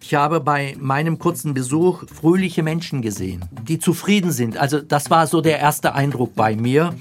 Ich 0.00 0.14
habe 0.14 0.38
bei 0.38 0.76
meinem 0.78 1.18
kurzen 1.18 1.52
Besuch 1.52 2.04
fröhliche 2.06 2.62
Menschen 2.62 3.02
gesehen, 3.02 3.44
die 3.66 3.80
zufrieden 3.80 4.30
sind. 4.30 4.56
Also 4.58 4.80
das 4.80 5.10
war 5.10 5.26
so 5.26 5.40
der 5.40 5.58
erste 5.58 5.96
Eindruck 5.96 6.36
bei 6.36 6.54
mir. 6.54 6.94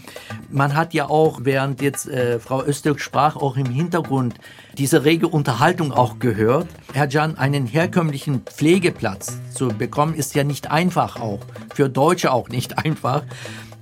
Man 0.50 0.76
hat 0.76 0.96
ja 0.96 1.08
auch, 1.08 1.42
während 1.44 1.84
jetzt 1.84 2.08
äh, 2.08 2.40
Frau 2.40 2.64
Östök 2.64 3.00
sprach, 3.00 3.36
auch 3.36 3.58
im 3.58 3.68
Hintergrund 3.68 4.34
diese 4.80 5.06
rege 5.06 5.28
Unterhaltung 5.28 5.92
auch 5.92 6.18
gehört. 6.18 6.68
Herr 6.94 7.10
Jan, 7.10 7.38
einen 7.38 7.68
herkömmlichen 7.68 8.42
Pflegeplatz 8.42 9.38
zu 9.54 9.68
bekommen, 9.68 10.16
ist 10.16 10.34
ja 10.34 10.44
nicht 10.44 10.72
einfach 10.72 11.20
auch. 11.20 11.42
Für 11.76 11.90
Deutsche 11.90 12.32
auch 12.32 12.50
nicht 12.50 12.78
einfach. 12.84 13.22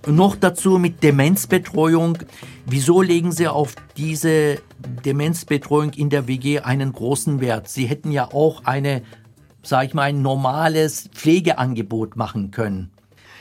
Noch 0.07 0.35
dazu 0.35 0.79
mit 0.79 1.03
Demenzbetreuung. 1.03 2.19
Wieso 2.65 3.01
legen 3.01 3.31
Sie 3.31 3.47
auf 3.47 3.75
diese 3.97 4.61
Demenzbetreuung 5.05 5.91
in 5.91 6.09
der 6.09 6.27
WG 6.27 6.59
einen 6.59 6.93
großen 6.93 7.41
Wert? 7.41 7.67
Sie 7.67 7.85
hätten 7.85 8.11
ja 8.11 8.31
auch 8.31 8.63
eine, 8.65 9.03
sag 9.61 9.87
ich 9.87 9.93
mal, 9.93 10.03
ein 10.03 10.21
normales 10.21 11.09
Pflegeangebot 11.13 12.15
machen 12.15 12.51
können. 12.51 12.91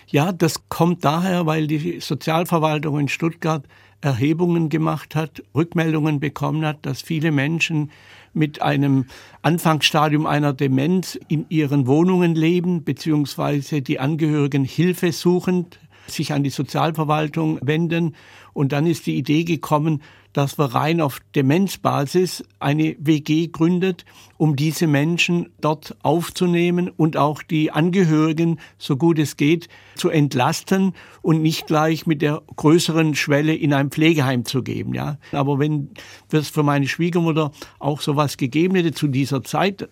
Ja, 0.08 0.32
das 0.32 0.68
kommt 0.68 1.04
daher, 1.04 1.46
weil 1.46 1.66
die 1.66 2.00
Sozialverwaltung 2.00 2.98
in 2.98 3.08
Stuttgart 3.08 3.64
Erhebungen 4.00 4.68
gemacht 4.68 5.14
hat, 5.14 5.42
Rückmeldungen 5.54 6.18
bekommen 6.20 6.64
hat, 6.64 6.78
dass 6.82 7.02
viele 7.02 7.30
Menschen 7.30 7.90
mit 8.32 8.62
einem 8.62 9.06
Anfangsstadium 9.42 10.26
einer 10.26 10.52
Demenz 10.52 11.18
in 11.28 11.46
ihren 11.48 11.86
Wohnungen 11.86 12.34
leben, 12.34 12.84
beziehungsweise 12.84 13.82
die 13.82 13.98
Angehörigen 14.00 14.64
Hilfe 14.64 15.12
suchend 15.12 15.78
sich 16.10 16.32
an 16.32 16.42
die 16.42 16.50
Sozialverwaltung 16.50 17.58
wenden. 17.62 18.14
Und 18.52 18.72
dann 18.72 18.86
ist 18.86 19.06
die 19.06 19.16
Idee 19.16 19.44
gekommen, 19.44 20.02
dass 20.32 20.58
wir 20.58 20.66
rein 20.66 21.00
auf 21.00 21.20
Demenzbasis 21.34 22.44
eine 22.60 22.96
WG 22.98 23.48
gründet, 23.48 24.04
um 24.38 24.56
diese 24.56 24.86
Menschen 24.86 25.50
dort 25.60 25.96
aufzunehmen 26.02 26.88
und 26.88 27.16
auch 27.16 27.42
die 27.42 27.70
Angehörigen, 27.70 28.58
so 28.78 28.96
gut 28.96 29.18
es 29.18 29.36
geht, 29.36 29.68
zu 29.96 30.08
entlasten 30.08 30.94
und 31.22 31.42
nicht 31.42 31.66
gleich 31.66 32.06
mit 32.06 32.22
der 32.22 32.42
größeren 32.56 33.14
Schwelle 33.16 33.54
in 33.54 33.74
ein 33.74 33.90
Pflegeheim 33.90 34.44
zu 34.44 34.62
geben. 34.62 34.94
Ja, 34.94 35.18
aber 35.32 35.58
wenn 35.58 35.90
es 36.32 36.48
für 36.48 36.62
meine 36.62 36.86
Schwiegermutter 36.86 37.50
auch 37.80 38.00
sowas 38.00 38.36
gegeben 38.36 38.76
hätte 38.76 38.92
zu 38.92 39.08
dieser 39.08 39.42
Zeit, 39.42 39.88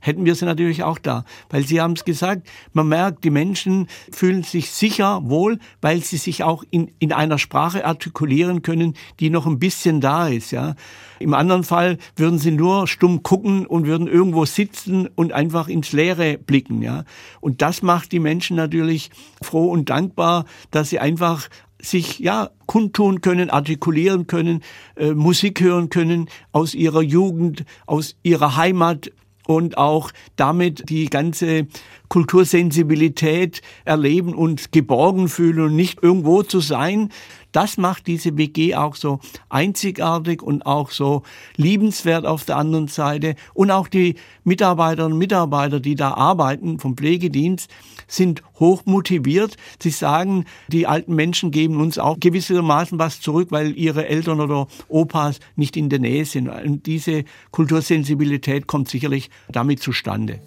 hätten 0.00 0.24
wir 0.24 0.34
sie 0.34 0.44
natürlich 0.44 0.82
auch 0.82 0.98
da. 0.98 1.24
Weil 1.48 1.64
Sie 1.64 1.80
haben 1.80 1.94
es 1.94 2.04
gesagt, 2.04 2.48
man 2.72 2.88
merkt, 2.88 3.24
die 3.24 3.30
Menschen 3.30 3.88
fühlen 4.12 4.42
sich 4.42 4.70
sicher 4.70 5.22
wohl, 5.24 5.58
weil 5.80 6.02
sie 6.02 6.18
sich 6.18 6.44
auch 6.44 6.64
in, 6.70 6.92
in 6.98 7.12
einer 7.12 7.38
Sprache 7.38 7.84
artikulieren 7.84 8.62
können, 8.62 8.94
die 9.20 9.30
noch 9.30 9.46
ein 9.46 9.58
bisschen 9.58 10.00
da 10.00 10.28
ist. 10.28 10.52
Ja. 10.52 10.74
Im 11.18 11.34
anderen 11.34 11.64
Fall 11.64 11.98
würden 12.16 12.38
sie 12.38 12.50
nur 12.50 12.86
stumm 12.86 13.22
gucken 13.22 13.66
und 13.66 13.86
würden 13.86 14.06
irgendwo 14.06 14.44
sitzen 14.44 15.08
und 15.14 15.32
einfach 15.32 15.68
ins 15.68 15.92
Leere 15.92 16.38
blicken. 16.38 16.82
Ja. 16.82 17.04
Und 17.40 17.62
das 17.62 17.82
macht 17.82 18.12
die 18.12 18.20
Menschen 18.20 18.56
natürlich 18.56 19.10
froh 19.42 19.70
und 19.70 19.90
dankbar, 19.90 20.44
dass 20.70 20.90
sie 20.90 20.98
einfach 20.98 21.48
sich 21.80 22.18
ja 22.18 22.50
kundtun 22.66 23.20
können, 23.20 23.50
artikulieren 23.50 24.26
können, 24.26 24.62
äh, 24.96 25.12
Musik 25.12 25.60
hören 25.60 25.88
können 25.88 26.28
aus 26.52 26.74
ihrer 26.74 27.02
Jugend, 27.02 27.64
aus 27.86 28.16
ihrer 28.22 28.56
Heimat 28.56 29.10
und 29.46 29.78
auch 29.78 30.10
damit 30.36 30.88
die 30.88 31.08
ganze 31.08 31.66
Kultursensibilität 32.08 33.62
erleben 33.84 34.34
und 34.34 34.72
geborgen 34.72 35.28
fühlen 35.28 35.60
und 35.60 35.76
nicht 35.76 36.02
irgendwo 36.02 36.42
zu 36.42 36.60
sein. 36.60 37.10
Das 37.56 37.78
macht 37.78 38.06
diese 38.06 38.36
WG 38.36 38.74
auch 38.74 38.96
so 38.96 39.18
einzigartig 39.48 40.42
und 40.42 40.66
auch 40.66 40.90
so 40.90 41.22
liebenswert 41.56 42.26
auf 42.26 42.44
der 42.44 42.58
anderen 42.58 42.88
Seite. 42.88 43.34
Und 43.54 43.70
auch 43.70 43.88
die 43.88 44.16
Mitarbeiterinnen 44.44 45.14
und 45.14 45.18
Mitarbeiter, 45.18 45.80
die 45.80 45.94
da 45.94 46.12
arbeiten 46.12 46.78
vom 46.78 46.98
Pflegedienst, 46.98 47.70
sind 48.06 48.42
hoch 48.60 48.82
motiviert. 48.84 49.56
Sie 49.80 49.88
sagen, 49.88 50.44
die 50.68 50.86
alten 50.86 51.14
Menschen 51.14 51.50
geben 51.50 51.80
uns 51.80 51.98
auch 51.98 52.20
gewissermaßen 52.20 52.98
was 52.98 53.22
zurück, 53.22 53.48
weil 53.50 53.76
ihre 53.76 54.06
Eltern 54.06 54.40
oder 54.40 54.66
Opas 54.88 55.40
nicht 55.56 55.78
in 55.78 55.88
der 55.88 55.98
Nähe 55.98 56.26
sind. 56.26 56.48
Und 56.48 56.84
diese 56.84 57.24
Kultursensibilität 57.52 58.66
kommt 58.66 58.90
sicherlich 58.90 59.30
damit 59.50 59.80
zustande. 59.80 60.40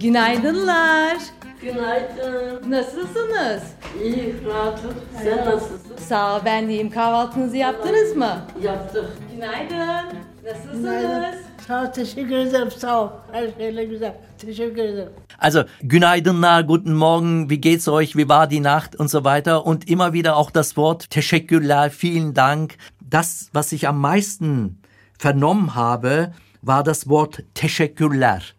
Günaydınlar. 0.00 1.16
Günaydın. 1.62 2.70
Nasılsınız? 2.70 3.62
İyi, 4.04 4.34
rahatım. 4.46 4.94
Sen 5.22 5.38
nasılsın? 5.46 5.96
Sağ 5.96 6.36
ol 6.36 6.40
ben 6.44 6.68
deyim. 6.68 6.90
Kahvaltınızı 6.90 7.56
yaptınız 7.56 8.16
mı? 8.16 8.40
Yaptık. 8.62 9.04
Günaydın. 9.34 10.18
Nasılsınız? 10.44 10.82
Günaydın. 10.82 11.38
Sağ 11.66 11.82
ol, 11.82 11.86
teşekkür 11.86 12.36
ederim. 12.36 12.70
Sağ 12.70 13.02
ol. 13.04 13.08
Her 13.32 13.48
şeyle 13.58 13.84
güzel. 13.84 14.14
Teşekkür 14.38 14.82
ederim. 14.82 15.12
Also, 15.38 15.64
Günaydınlar, 15.82 16.60
guten 16.62 16.92
Morgen, 16.92 17.48
wie 17.48 17.60
geht's 17.60 17.88
euch, 17.88 18.12
wie 18.12 18.28
war 18.28 18.50
die 18.50 18.62
Nacht 18.62 19.00
und 19.00 19.08
so 19.10 19.24
weiter. 19.24 19.66
Und 19.66 19.90
immer 19.90 20.12
wieder 20.12 20.36
auch 20.36 20.50
das 20.54 20.68
Wort 20.76 21.10
Teşekkürler, 21.10 21.90
vielen 21.90 22.34
Dank. 22.36 22.70
Das, 23.12 23.50
was 23.52 23.72
ich 23.72 23.88
am 23.88 24.00
meisten 24.00 24.78
vernommen 25.18 25.74
habe, 25.74 26.32
war 26.62 26.84
das 26.84 27.00
Wort 27.04 27.42
Teşekkürler. 27.54 28.54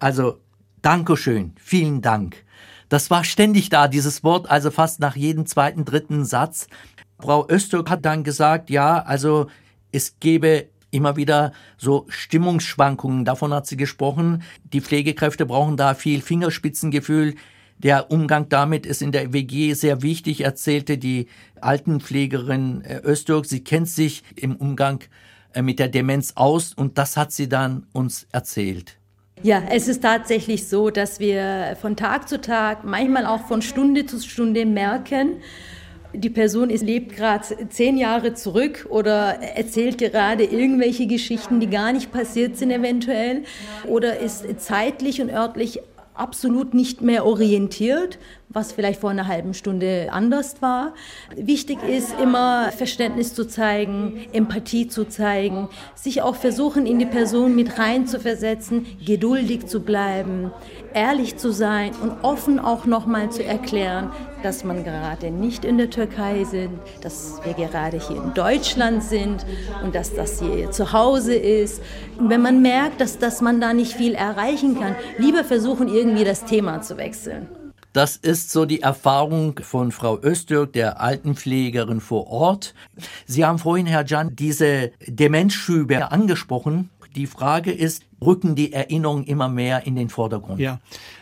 Also, 0.00 0.38
Dankeschön, 0.82 1.52
vielen 1.56 2.00
Dank. 2.00 2.44
Das 2.88 3.10
war 3.10 3.22
ständig 3.22 3.68
da, 3.68 3.86
dieses 3.86 4.24
Wort, 4.24 4.50
also 4.50 4.70
fast 4.70 4.98
nach 4.98 5.14
jedem 5.14 5.46
zweiten, 5.46 5.84
dritten 5.84 6.24
Satz. 6.24 6.66
Frau 7.20 7.46
Östök 7.48 7.90
hat 7.90 8.04
dann 8.04 8.24
gesagt, 8.24 8.70
ja, 8.70 8.98
also 9.00 9.48
es 9.92 10.18
gebe 10.20 10.68
immer 10.90 11.16
wieder 11.16 11.52
so 11.76 12.06
Stimmungsschwankungen, 12.08 13.24
davon 13.24 13.52
hat 13.52 13.66
sie 13.66 13.76
gesprochen. 13.76 14.42
Die 14.72 14.80
Pflegekräfte 14.80 15.46
brauchen 15.46 15.76
da 15.76 15.94
viel 15.94 16.22
Fingerspitzengefühl. 16.22 17.34
Der 17.78 18.10
Umgang 18.10 18.48
damit 18.48 18.86
ist 18.86 19.02
in 19.02 19.12
der 19.12 19.32
WG 19.32 19.74
sehr 19.74 20.02
wichtig, 20.02 20.42
erzählte 20.42 20.98
die 20.98 21.28
Altenpflegerin 21.60 22.82
äh, 22.82 22.96
Östök. 22.96 23.46
Sie 23.46 23.64
kennt 23.64 23.88
sich 23.88 24.22
im 24.34 24.56
Umgang 24.56 25.04
äh, 25.52 25.62
mit 25.62 25.78
der 25.78 25.88
Demenz 25.88 26.32
aus 26.36 26.74
und 26.74 26.98
das 26.98 27.16
hat 27.16 27.32
sie 27.32 27.48
dann 27.48 27.86
uns 27.92 28.26
erzählt. 28.32 28.99
Ja, 29.42 29.62
es 29.70 29.88
ist 29.88 30.02
tatsächlich 30.02 30.68
so, 30.68 30.90
dass 30.90 31.18
wir 31.18 31.74
von 31.80 31.96
Tag 31.96 32.28
zu 32.28 32.42
Tag, 32.42 32.84
manchmal 32.84 33.24
auch 33.24 33.46
von 33.46 33.62
Stunde 33.62 34.04
zu 34.04 34.20
Stunde 34.20 34.66
merken, 34.66 35.36
die 36.12 36.28
Person 36.28 36.68
ist, 36.68 36.82
lebt 36.82 37.16
gerade 37.16 37.44
zehn 37.70 37.96
Jahre 37.96 38.34
zurück 38.34 38.86
oder 38.90 39.40
erzählt 39.56 39.96
gerade 39.96 40.44
irgendwelche 40.44 41.06
Geschichten, 41.06 41.58
die 41.58 41.68
gar 41.68 41.92
nicht 41.92 42.12
passiert 42.12 42.58
sind 42.58 42.70
eventuell 42.70 43.44
oder 43.86 44.18
ist 44.18 44.44
zeitlich 44.60 45.22
und 45.22 45.30
örtlich 45.30 45.80
absolut 46.12 46.74
nicht 46.74 47.00
mehr 47.00 47.24
orientiert, 47.24 48.18
was 48.52 48.72
vielleicht 48.72 49.00
vor 49.00 49.10
einer 49.10 49.28
halben 49.28 49.54
Stunde 49.54 50.08
anders 50.10 50.60
war. 50.60 50.92
Wichtig 51.36 51.78
ist 51.88 52.12
immer 52.20 52.72
Verständnis 52.72 53.32
zu 53.32 53.46
zeigen, 53.46 54.26
Empathie 54.32 54.88
zu 54.88 55.08
zeigen, 55.08 55.68
sich 55.94 56.22
auch 56.22 56.34
versuchen, 56.34 56.84
in 56.84 56.98
die 56.98 57.06
Person 57.06 57.54
mit 57.54 57.78
rein 57.78 58.08
zu 58.08 58.18
versetzen, 58.18 58.86
geduldig 59.06 59.66
zu 59.66 59.80
bleiben, 59.80 60.50
ehrlich 60.94 61.36
zu 61.36 61.52
sein 61.52 61.92
und 62.02 62.12
offen 62.22 62.58
auch 62.58 62.86
nochmal 62.86 63.30
zu 63.30 63.44
erklären, 63.44 64.10
dass 64.42 64.64
man 64.64 64.82
gerade 64.82 65.30
nicht 65.30 65.64
in 65.64 65.78
der 65.78 65.90
Türkei 65.90 66.42
sind, 66.42 66.80
dass 67.02 67.40
wir 67.44 67.54
gerade 67.54 68.00
hier 68.00 68.16
in 68.16 68.34
Deutschland 68.34 69.04
sind 69.04 69.46
und 69.84 69.94
dass 69.94 70.12
das 70.14 70.40
hier 70.40 70.72
zu 70.72 70.92
Hause 70.92 71.34
ist. 71.34 71.80
Und 72.18 72.30
wenn 72.30 72.42
man 72.42 72.62
merkt, 72.62 73.00
dass, 73.00 73.18
dass 73.18 73.40
man 73.40 73.60
da 73.60 73.72
nicht 73.74 73.92
viel 73.92 74.14
erreichen 74.14 74.80
kann, 74.80 74.96
lieber 75.18 75.44
versuchen, 75.44 75.86
irgendwie 75.86 76.24
das 76.24 76.44
Thema 76.44 76.80
zu 76.82 76.96
wechseln. 76.96 77.59
Das 77.92 78.16
ist 78.16 78.50
so 78.50 78.66
die 78.66 78.82
Erfahrung 78.82 79.58
von 79.62 79.90
Frau 79.90 80.18
Östürk, 80.20 80.72
der 80.72 81.00
Altenpflegerin 81.00 82.00
vor 82.00 82.28
Ort. 82.28 82.74
Sie 83.26 83.44
haben 83.44 83.58
vorhin, 83.58 83.86
Herr 83.86 84.06
Jan, 84.06 84.36
diese 84.36 84.92
Demenzschübe 85.06 86.12
angesprochen. 86.12 86.90
Die 87.16 87.26
Frage 87.26 87.72
ist, 87.72 88.04
rücken 88.24 88.54
die 88.54 88.72
Erinnerungen 88.72 89.24
immer 89.24 89.48
mehr 89.48 89.86
in 89.86 89.96
den 89.96 90.08
Vordergrund? 90.08 90.60
Ja, 90.60 90.78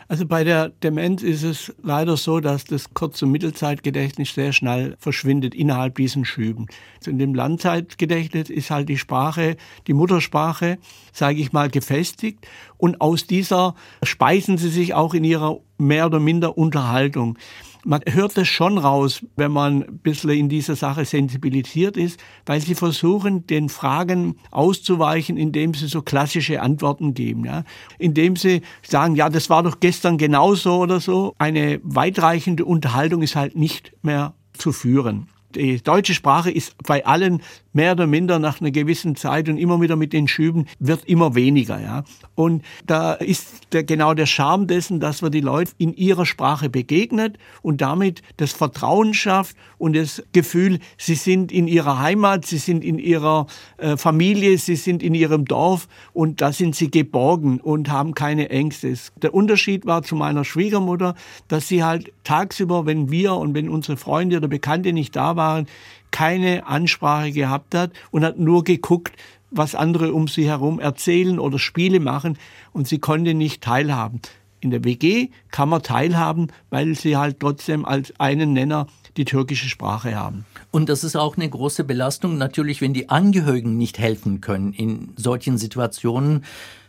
also 0.07 0.25
bei 0.25 0.43
der 0.43 0.69
Demenz 0.69 1.23
ist 1.23 1.43
es 1.43 1.73
leider 1.81 2.15
so, 2.17 2.39
dass 2.39 2.65
das 2.65 2.93
Kurz- 2.93 3.21
und 3.21 3.31
Mittelzeitgedächtnis 3.31 4.33
sehr 4.33 4.53
schnell 4.53 4.95
verschwindet 4.99 5.55
innerhalb 5.55 5.95
diesen 5.95 6.25
Schüben. 6.25 6.67
Also 6.97 7.11
in 7.11 7.17
dem 7.17 7.33
Langzeitgedächtnis 7.33 8.49
ist 8.49 8.69
halt 8.69 8.89
die 8.89 8.97
Sprache, 8.97 9.57
die 9.87 9.93
Muttersprache, 9.93 10.77
sage 11.11 11.39
ich 11.39 11.53
mal, 11.53 11.69
gefestigt 11.69 12.47
und 12.77 13.01
aus 13.01 13.25
dieser 13.25 13.75
speisen 14.03 14.57
sie 14.57 14.69
sich 14.69 14.93
auch 14.93 15.13
in 15.13 15.23
ihrer 15.23 15.59
mehr 15.77 16.05
oder 16.05 16.19
minder 16.19 16.57
Unterhaltung. 16.57 17.37
Man 17.85 18.01
hört 18.07 18.37
es 18.37 18.47
schon 18.47 18.77
raus, 18.77 19.25
wenn 19.35 19.51
man 19.51 19.83
ein 19.83 19.99
bisschen 19.99 20.31
in 20.31 20.49
dieser 20.49 20.75
Sache 20.75 21.05
sensibilisiert 21.05 21.95
ist, 21.95 22.19
weil 22.45 22.59
sie 22.59 22.75
versuchen, 22.75 23.47
den 23.47 23.69
Fragen 23.69 24.35
auszuweichen, 24.51 25.37
indem 25.37 25.73
sie 25.73 25.87
so 25.87 26.01
klassische 26.01 26.61
Antworten 26.61 27.13
geben. 27.13 27.45
Ja? 27.45 27.63
Indem 27.97 28.35
sie 28.35 28.61
sagen, 28.81 29.15
ja, 29.15 29.29
das 29.29 29.49
war 29.49 29.63
doch 29.63 29.79
gestern 29.79 30.17
genauso 30.17 30.77
oder 30.77 30.99
so. 30.99 31.35
Eine 31.37 31.79
weitreichende 31.83 32.65
Unterhaltung 32.65 33.21
ist 33.21 33.35
halt 33.35 33.55
nicht 33.55 33.93
mehr 34.01 34.33
zu 34.53 34.73
führen. 34.73 35.29
die 35.55 35.81
deutsche 35.81 36.13
Sprache 36.13 36.51
ist 36.51 36.75
bei 36.83 37.05
allen 37.05 37.41
mehr 37.73 37.93
oder 37.93 38.07
minder 38.07 38.39
nach 38.39 38.61
einer 38.61 38.71
gewissen 38.71 39.15
Zeit 39.15 39.49
und 39.49 39.57
immer 39.57 39.81
wieder 39.81 39.95
mit 39.95 40.13
den 40.13 40.27
Schüben 40.27 40.65
wird 40.79 41.05
immer 41.05 41.35
weniger, 41.35 41.79
ja. 41.79 42.03
Und 42.35 42.63
da 42.85 43.13
ist 43.13 43.73
der, 43.73 43.83
genau 43.83 44.13
der 44.13 44.25
Charme 44.25 44.67
dessen, 44.67 44.99
dass 44.99 45.21
wir 45.21 45.29
die 45.29 45.41
Leute 45.41 45.71
in 45.77 45.93
ihrer 45.93 46.25
Sprache 46.25 46.69
begegnet 46.69 47.37
und 47.61 47.81
damit 47.81 48.21
das 48.37 48.51
Vertrauen 48.51 49.13
schafft 49.13 49.55
und 49.77 49.95
das 49.95 50.23
Gefühl, 50.31 50.79
sie 50.97 51.15
sind 51.15 51.51
in 51.51 51.67
ihrer 51.67 51.99
Heimat, 51.99 52.45
sie 52.45 52.57
sind 52.57 52.83
in 52.83 52.99
ihrer 52.99 53.47
äh, 53.77 53.97
Familie, 53.97 54.57
sie 54.57 54.75
sind 54.75 55.03
in 55.03 55.13
ihrem 55.13 55.45
Dorf 55.45 55.87
und 56.13 56.41
da 56.41 56.51
sind 56.51 56.75
sie 56.75 56.89
geborgen 56.89 57.59
und 57.59 57.89
haben 57.89 58.13
keine 58.13 58.49
Ängste. 58.49 58.93
Der 59.21 59.33
Unterschied 59.33 59.85
war 59.85 60.03
zu 60.03 60.15
meiner 60.15 60.43
Schwiegermutter, 60.43 61.15
dass 61.47 61.67
sie 61.67 61.83
halt 61.83 62.11
tagsüber, 62.23 62.85
wenn 62.85 63.11
wir 63.11 63.35
und 63.35 63.53
wenn 63.53 63.69
unsere 63.69 63.97
Freunde 63.97 64.37
oder 64.37 64.47
Bekannte 64.47 64.93
nicht 64.93 65.15
da 65.15 65.35
waren, 65.35 65.67
keine 66.11 66.67
Ansprache 66.67 67.31
gehabt 67.31 67.75
hat 67.75 67.91
und 68.11 68.23
hat 68.23 68.39
nur 68.39 68.63
geguckt, 68.63 69.15
was 69.51 69.75
andere 69.75 70.13
um 70.13 70.27
sie 70.27 70.47
herum 70.47 70.79
erzählen 70.79 71.39
oder 71.39 71.59
Spiele 71.59 71.99
machen 71.99 72.37
und 72.71 72.87
sie 72.87 72.99
konnte 72.99 73.33
nicht 73.33 73.63
teilhaben. 73.63 74.21
In 74.61 74.71
der 74.71 74.83
WG 74.83 75.29
kann 75.51 75.69
man 75.69 75.81
teilhaben, 75.81 76.47
weil 76.69 76.95
sie 76.95 77.15
halt 77.15 77.39
trotzdem 77.39 77.85
als 77.85 78.13
einen 78.19 78.53
Nenner 78.53 78.87
die 79.15 79.25
türkische 79.25 79.69
Sprache 79.69 80.15
haben. 80.15 80.45
Und 80.71 80.89
das 80.89 81.03
ist 81.03 81.15
auch 81.15 81.37
eine 81.37 81.49
große 81.49 81.83
Belastung, 81.83 82.37
natürlich, 82.37 82.81
wenn 82.81 82.93
die 82.93 83.09
Angehörigen 83.09 83.77
nicht 83.77 83.99
helfen 83.99 84.41
können 84.41 84.73
in 84.73 85.13
solchen 85.15 85.57
Situationen. 85.57 86.43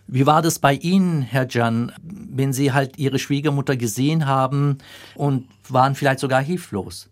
Wie 0.09 0.26
war 0.26 0.42
das 0.42 0.59
bei 0.59 0.74
Ihnen, 0.74 1.22
Herr 1.22 1.46
Can, 1.46 1.92
wenn 2.02 2.52
Sie 2.52 2.72
halt 2.72 2.98
Ihre 2.98 3.20
Schwiegermutter 3.20 3.76
gesehen 3.76 4.26
haben 4.26 4.78
und 5.14 5.46
waren 5.68 5.94
vielleicht 5.94 6.18
sogar 6.18 6.42
hilflos? 6.42 7.09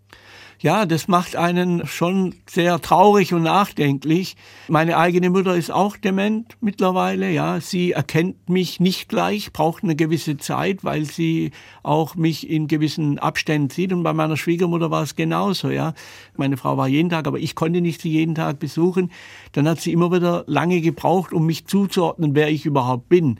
Ja, 0.60 0.86
das 0.86 1.06
macht 1.06 1.36
einen 1.36 1.86
schon 1.86 2.34
sehr 2.50 2.80
traurig 2.80 3.32
und 3.32 3.44
nachdenklich. 3.44 4.34
Meine 4.66 4.96
eigene 4.96 5.30
Mutter 5.30 5.54
ist 5.54 5.70
auch 5.70 5.96
dement 5.96 6.56
mittlerweile, 6.60 7.30
ja. 7.30 7.60
Sie 7.60 7.92
erkennt 7.92 8.48
mich 8.48 8.80
nicht 8.80 9.08
gleich, 9.08 9.52
braucht 9.52 9.84
eine 9.84 9.94
gewisse 9.94 10.36
Zeit, 10.36 10.82
weil 10.82 11.04
sie 11.04 11.52
auch 11.84 12.16
mich 12.16 12.50
in 12.50 12.66
gewissen 12.66 13.20
Abständen 13.20 13.70
sieht. 13.70 13.92
Und 13.92 14.02
bei 14.02 14.12
meiner 14.12 14.36
Schwiegermutter 14.36 14.90
war 14.90 15.04
es 15.04 15.14
genauso, 15.14 15.70
ja. 15.70 15.94
Meine 16.36 16.56
Frau 16.56 16.76
war 16.76 16.88
jeden 16.88 17.10
Tag, 17.10 17.28
aber 17.28 17.38
ich 17.38 17.54
konnte 17.54 17.80
nicht 17.80 18.00
sie 18.00 18.10
jeden 18.10 18.34
Tag 18.34 18.58
besuchen. 18.58 19.12
Dann 19.52 19.68
hat 19.68 19.80
sie 19.80 19.92
immer 19.92 20.10
wieder 20.10 20.42
lange 20.48 20.80
gebraucht, 20.80 21.32
um 21.32 21.46
mich 21.46 21.66
zuzuordnen, 21.66 22.34
wer 22.34 22.50
ich 22.50 22.66
überhaupt 22.66 23.08
bin. 23.08 23.38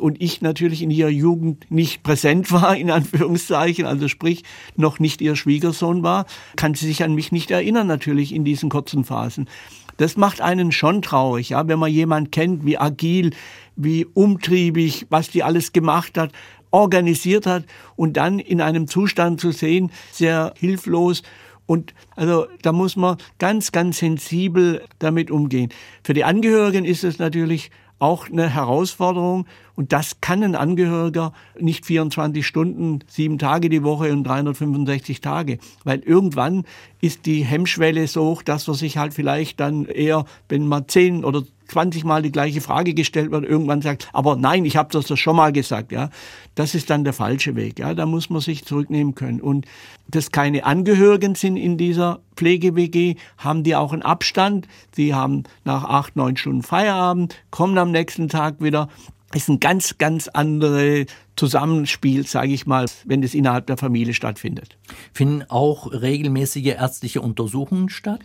Und 0.00 0.20
ich 0.20 0.42
natürlich 0.42 0.82
in 0.82 0.90
ihrer 0.90 1.10
Jugend 1.10 1.70
nicht 1.70 2.02
präsent 2.02 2.50
war, 2.50 2.76
in 2.76 2.90
Anführungszeichen, 2.90 3.86
also 3.86 4.08
sprich, 4.08 4.42
noch 4.74 4.98
nicht 4.98 5.20
ihr 5.20 5.36
Schwiegersohn 5.36 6.02
war 6.02 6.26
kann 6.56 6.74
sie 6.74 6.86
sich 6.86 7.02
an 7.02 7.14
mich 7.14 7.32
nicht 7.32 7.50
erinnern, 7.50 7.86
natürlich 7.86 8.34
in 8.34 8.44
diesen 8.44 8.68
kurzen 8.68 9.04
Phasen. 9.04 9.48
Das 9.96 10.16
macht 10.16 10.40
einen 10.40 10.72
schon 10.72 11.00
traurig, 11.00 11.50
ja, 11.50 11.66
wenn 11.68 11.78
man 11.78 11.90
jemand 11.90 12.32
kennt, 12.32 12.66
wie 12.66 12.76
agil, 12.76 13.30
wie 13.76 14.04
umtriebig, 14.04 15.06
was 15.08 15.30
die 15.30 15.42
alles 15.42 15.72
gemacht 15.72 16.18
hat, 16.18 16.32
organisiert 16.70 17.46
hat 17.46 17.64
und 17.94 18.16
dann 18.16 18.38
in 18.38 18.60
einem 18.60 18.88
Zustand 18.88 19.40
zu 19.40 19.52
sehen, 19.52 19.90
sehr 20.12 20.52
hilflos 20.58 21.22
und 21.66 21.94
also 22.14 22.46
da 22.62 22.72
muss 22.72 22.96
man 22.96 23.16
ganz, 23.38 23.72
ganz 23.72 23.98
sensibel 23.98 24.84
damit 24.98 25.30
umgehen. 25.30 25.70
Für 26.04 26.14
die 26.14 26.24
Angehörigen 26.24 26.84
ist 26.84 27.04
es 27.04 27.18
natürlich 27.18 27.70
auch 27.98 28.28
eine 28.28 28.48
Herausforderung. 28.48 29.46
Und 29.74 29.92
das 29.92 30.20
kann 30.20 30.42
ein 30.42 30.54
Angehöriger 30.54 31.32
nicht 31.58 31.86
24 31.86 32.46
Stunden, 32.46 33.00
sieben 33.06 33.38
Tage 33.38 33.68
die 33.68 33.82
Woche 33.82 34.12
und 34.12 34.24
365 34.24 35.20
Tage. 35.20 35.58
Weil 35.84 36.00
irgendwann 36.00 36.64
ist 37.00 37.26
die 37.26 37.44
Hemmschwelle 37.44 38.06
so 38.06 38.24
hoch, 38.24 38.42
dass 38.42 38.66
man 38.66 38.76
sich 38.76 38.96
halt 38.96 39.14
vielleicht 39.14 39.60
dann 39.60 39.84
eher, 39.86 40.24
wenn 40.48 40.66
man 40.66 40.88
zehn 40.88 41.24
oder 41.24 41.42
20 41.68 42.04
Mal 42.04 42.22
die 42.22 42.32
gleiche 42.32 42.60
Frage 42.60 42.94
gestellt 42.94 43.30
wird, 43.30 43.44
irgendwann 43.44 43.82
sagt, 43.82 44.08
aber 44.12 44.36
nein, 44.36 44.64
ich 44.64 44.76
habe 44.76 44.88
das 44.92 45.18
schon 45.18 45.36
mal 45.36 45.52
gesagt, 45.52 45.92
ja. 45.92 46.10
Das 46.54 46.74
ist 46.74 46.88
dann 46.88 47.04
der 47.04 47.12
falsche 47.12 47.54
Weg, 47.56 47.78
ja. 47.78 47.94
Da 47.94 48.06
muss 48.06 48.30
man 48.30 48.40
sich 48.40 48.64
zurücknehmen 48.64 49.14
können. 49.14 49.40
Und 49.40 49.66
dass 50.08 50.30
keine 50.30 50.64
Angehörigen 50.64 51.34
sind 51.34 51.56
in 51.56 51.76
dieser 51.76 52.20
Pflege-WG, 52.36 53.16
haben 53.38 53.62
die 53.62 53.74
auch 53.74 53.92
einen 53.92 54.02
Abstand. 54.02 54.68
Die 54.96 55.14
haben 55.14 55.44
nach 55.64 55.84
acht, 55.84 56.16
neun 56.16 56.36
Stunden 56.36 56.62
Feierabend, 56.62 57.34
kommen 57.50 57.76
am 57.78 57.90
nächsten 57.90 58.28
Tag 58.28 58.60
wieder. 58.60 58.88
Ist 59.34 59.48
ein 59.48 59.60
ganz, 59.60 59.98
ganz 59.98 60.28
andere 60.28 61.06
Zusammenspiel, 61.34 62.26
sage 62.26 62.52
ich 62.52 62.66
mal, 62.66 62.86
wenn 63.04 63.22
es 63.22 63.34
innerhalb 63.34 63.66
der 63.66 63.76
Familie 63.76 64.14
stattfindet. 64.14 64.78
Finden 65.12 65.42
auch 65.48 65.90
regelmäßige 65.92 66.66
ärztliche 66.66 67.20
Untersuchungen 67.20 67.88
statt? 67.88 68.20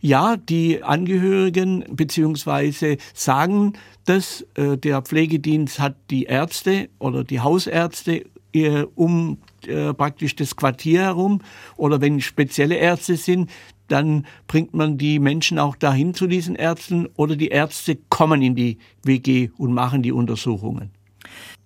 Ja, 0.00 0.36
die 0.36 0.84
Angehörigen 0.84 1.84
beziehungsweise 1.90 2.98
sagen 3.12 3.74
dass 4.06 4.46
äh, 4.54 4.78
der 4.78 5.02
Pflegedienst 5.02 5.78
hat 5.78 5.96
die 6.10 6.24
Ärzte 6.24 6.88
oder 6.98 7.24
die 7.24 7.40
Hausärzte 7.40 8.24
äh, 8.54 8.84
um 8.94 9.38
äh, 9.66 9.92
praktisch 9.92 10.34
das 10.36 10.56
Quartier 10.56 11.02
herum 11.02 11.42
oder 11.76 12.00
wenn 12.00 12.20
spezielle 12.20 12.76
Ärzte 12.76 13.16
sind, 13.16 13.50
dann 13.88 14.26
bringt 14.46 14.74
man 14.74 14.98
die 14.98 15.18
Menschen 15.18 15.58
auch 15.58 15.76
dahin 15.76 16.14
zu 16.14 16.26
diesen 16.26 16.56
Ärzten 16.56 17.08
oder 17.16 17.36
die 17.36 17.48
Ärzte 17.48 17.98
kommen 18.08 18.42
in 18.42 18.54
die 18.54 18.78
WG 19.02 19.50
und 19.56 19.72
machen 19.72 20.02
die 20.02 20.12
Untersuchungen. 20.12 20.90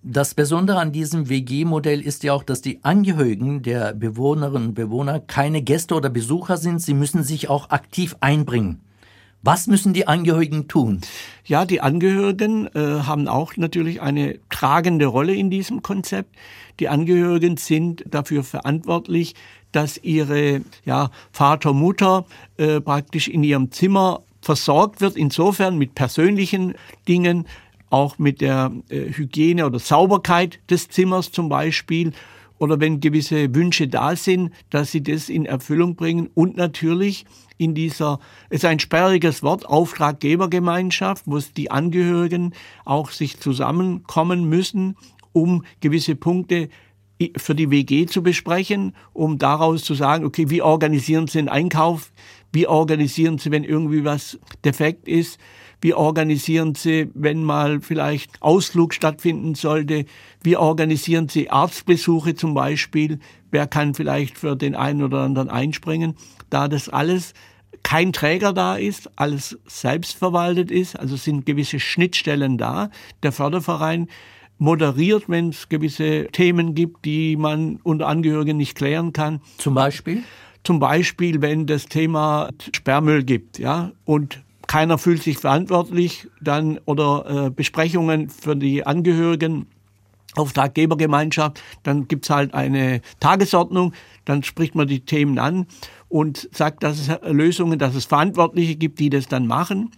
Das 0.03 0.35
Besondere 0.35 0.79
an 0.79 0.93
diesem 0.93 1.29
WG-Modell 1.29 2.01
ist 2.01 2.23
ja 2.23 2.33
auch, 2.33 2.43
dass 2.43 2.63
die 2.63 2.83
Angehörigen 2.85 3.63
der 3.63 3.93
Bewohnerinnen 3.93 4.69
und 4.69 4.75
Bewohner 4.75 5.21
keine 5.21 5.61
Gäste 5.61 5.95
oder 5.95 6.09
Besucher 6.09 6.57
sind. 6.57 6.81
Sie 6.81 6.95
müssen 6.95 7.23
sich 7.23 7.51
auch 7.51 7.69
aktiv 7.69 8.17
einbringen. 8.21 8.81
Was 9.43 9.67
müssen 9.67 9.95
die 9.95 10.07
Angehörigen 10.07 10.69
tun? 10.69 11.01
Ja, 11.47 11.65
die 11.65 11.81
Angehörigen 11.81 12.67
äh, 12.75 13.03
haben 13.05 13.27
auch 13.27 13.57
natürlich 13.57 14.03
eine 14.03 14.39
tragende 14.51 15.07
Rolle 15.07 15.35
in 15.35 15.51
diesem 15.51 15.83
Konzept. 15.83 16.37
Die 16.79 16.89
Angehörigen 16.89 17.57
sind 17.57 18.05
dafür 18.07 18.45
verantwortlich, 18.45 19.35
dass 19.73 19.99
ihre 19.99 20.63
ja, 20.85 21.11
Vater, 21.33 21.73
Mutter 21.73 22.27
äh, 22.57 22.81
praktisch 22.81 23.29
in 23.29 23.45
ihrem 23.45 23.71
Zimmer 23.71 24.23
versorgt 24.41 25.01
wird, 25.01 25.17
insofern 25.17 25.79
mit 25.79 25.95
persönlichen 25.95 26.75
Dingen, 27.07 27.47
auch 27.91 28.19
mit 28.19 28.41
der 28.41 28.73
äh, 28.89 29.13
Hygiene 29.13 29.67
oder 29.67 29.79
Sauberkeit 29.79 30.61
des 30.71 30.89
Zimmers 30.89 31.33
zum 31.33 31.49
Beispiel 31.49 32.13
oder 32.59 32.79
wenn 32.79 33.01
gewisse 33.01 33.53
Wünsche 33.55 33.89
da 33.89 34.15
sind, 34.15 34.53
dass 34.69 34.93
sie 34.93 35.03
das 35.03 35.29
in 35.29 35.47
Erfüllung 35.47 35.97
bringen 35.97 36.31
und 36.35 36.57
natürlich 36.57 37.25
in 37.57 37.75
dieser, 37.75 38.21
es 38.49 38.59
ist 38.59 38.65
ein 38.65 38.79
sperriges 38.79 39.43
Wort, 39.43 39.67
Auftraggebergemeinschaft, 39.67 41.25
wo 41.27 41.39
die 41.39 41.71
Angehörigen 41.71 42.55
auch 42.85 43.11
sich 43.11 43.39
zusammenkommen 43.41 44.49
müssen, 44.49 44.97
um 45.33 45.65
gewisse 45.81 46.17
Punkte 46.17 46.69
für 47.37 47.55
die 47.55 47.71
WG 47.71 48.07
zu 48.07 48.23
besprechen, 48.23 48.95
um 49.13 49.39
daraus 49.39 49.85
zu 49.85 49.95
sagen, 49.95 50.25
okay, 50.25 50.49
wie 50.49 50.63
organisieren 50.63 51.27
Sie 51.27 51.39
den 51.39 51.49
Einkauf? 51.49 52.13
Wie 52.53 52.67
organisieren 52.67 53.39
Sie, 53.39 53.51
wenn 53.51 53.65
irgendwie 53.65 54.05
was 54.05 54.39
defekt 54.65 55.07
ist? 55.07 55.39
Wie 55.83 55.95
organisieren 55.95 56.75
Sie, 56.75 57.11
wenn 57.15 57.43
mal 57.45 57.81
vielleicht 57.81 58.43
Ausflug 58.43 58.95
stattfinden 58.95 59.55
sollte? 59.55 60.05
Wie 60.43 60.57
organisieren 60.57 61.29
Sie 61.29 61.51
Arztbesuche 61.51 62.35
zum 62.35 62.55
Beispiel? 62.55 63.19
Wer 63.51 63.67
kann 63.67 63.95
vielleicht 63.95 64.39
für 64.39 64.57
den 64.57 64.75
einen 64.75 65.03
oder 65.03 65.21
anderen 65.21 65.49
einspringen? 65.49 66.17
Da 66.51 66.69
das 66.69 66.89
alles 66.89 67.35
kein 67.83 68.13
Träger 68.13 68.53
da 68.53 68.77
ist, 68.77 69.11
alles 69.17 69.59
selbstverwaltet 69.67 70.71
ist, 70.71 70.99
also 70.99 71.17
sind 71.17 71.47
gewisse 71.47 71.81
Schnittstellen 71.81 72.59
da. 72.59 72.91
Der 73.23 73.33
Förderverein 73.33 74.09
moderiert, 74.61 75.25
wenn 75.29 75.49
es 75.49 75.69
gewisse 75.69 76.29
Themen 76.31 76.75
gibt, 76.75 77.05
die 77.07 77.37
man 77.37 77.81
unter 77.83 78.07
Angehörigen 78.07 78.59
nicht 78.59 78.77
klären 78.77 79.13
kann. 79.13 79.41
Zum 79.59 79.75
Beispiel? 79.75 80.23
Zum 80.63 80.79
Beispiel, 80.79 81.41
wenn 81.41 81.67
das 81.67 81.87
Thema 81.87 82.51
Sperrmüll 82.75 83.25
gibt, 83.25 83.59
ja, 83.59 83.93
und 84.05 84.43
keiner 84.67 84.99
fühlt 84.99 85.23
sich 85.23 85.39
verantwortlich, 85.39 86.29
dann 86.41 86.79
oder 86.85 87.47
äh, 87.47 87.51
Besprechungen 87.51 88.29
für 88.29 88.55
die 88.55 88.87
Angehörigen, 88.87 89.67
Auftraggebergemeinschaft, 90.37 91.61
dann 91.83 92.07
gibt's 92.07 92.31
halt 92.31 92.55
eine 92.55 93.01
Tagesordnung, 93.19 93.95
dann 94.27 94.43
spricht 94.45 94.75
man 94.75 94.87
die 94.87 95.01
Themen 95.01 95.39
an 95.39 95.67
und 96.09 96.49
sagt, 96.53 96.85
dass 96.85 97.01
es 97.01 97.19
Lösungen, 97.23 97.79
dass 97.79 97.95
es 97.95 98.05
Verantwortliche 98.05 98.77
gibt, 98.77 99.01
die 99.01 99.11
das 99.11 99.27
dann 99.27 99.47
machen 99.47 99.91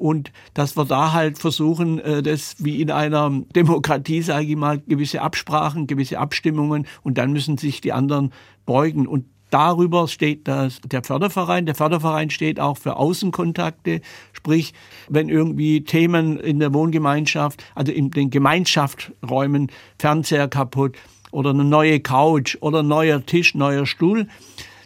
und 0.00 0.32
dass 0.54 0.76
wir 0.76 0.84
da 0.84 1.12
halt 1.12 1.38
versuchen, 1.38 1.98
äh, 1.98 2.22
das 2.22 2.56
wie 2.58 2.80
in 2.80 2.90
einer 2.90 3.30
Demokratie, 3.54 4.22
sage 4.22 4.46
ich 4.46 4.56
mal, 4.56 4.80
gewisse 4.80 5.20
Absprachen, 5.20 5.86
gewisse 5.86 6.18
Abstimmungen 6.18 6.86
und 7.02 7.18
dann 7.18 7.32
müssen 7.32 7.58
sich 7.58 7.80
die 7.80 7.92
anderen 7.92 8.32
beugen 8.66 9.06
und 9.06 9.26
Darüber 9.50 10.06
steht 10.06 10.46
das, 10.46 10.80
der 10.80 11.02
Förderverein. 11.02 11.66
Der 11.66 11.74
Förderverein 11.74 12.30
steht 12.30 12.60
auch 12.60 12.78
für 12.78 12.96
Außenkontakte, 12.96 14.00
sprich, 14.32 14.72
wenn 15.08 15.28
irgendwie 15.28 15.82
Themen 15.82 16.38
in 16.38 16.60
der 16.60 16.72
Wohngemeinschaft, 16.72 17.64
also 17.74 17.90
in 17.90 18.12
den 18.12 18.30
Gemeinschaftsräumen, 18.30 19.72
Fernseher 19.98 20.46
kaputt 20.46 20.96
oder 21.32 21.50
eine 21.50 21.64
neue 21.64 21.98
Couch 21.98 22.58
oder 22.60 22.84
neuer 22.84 23.26
Tisch, 23.26 23.56
neuer 23.56 23.86
Stuhl, 23.86 24.28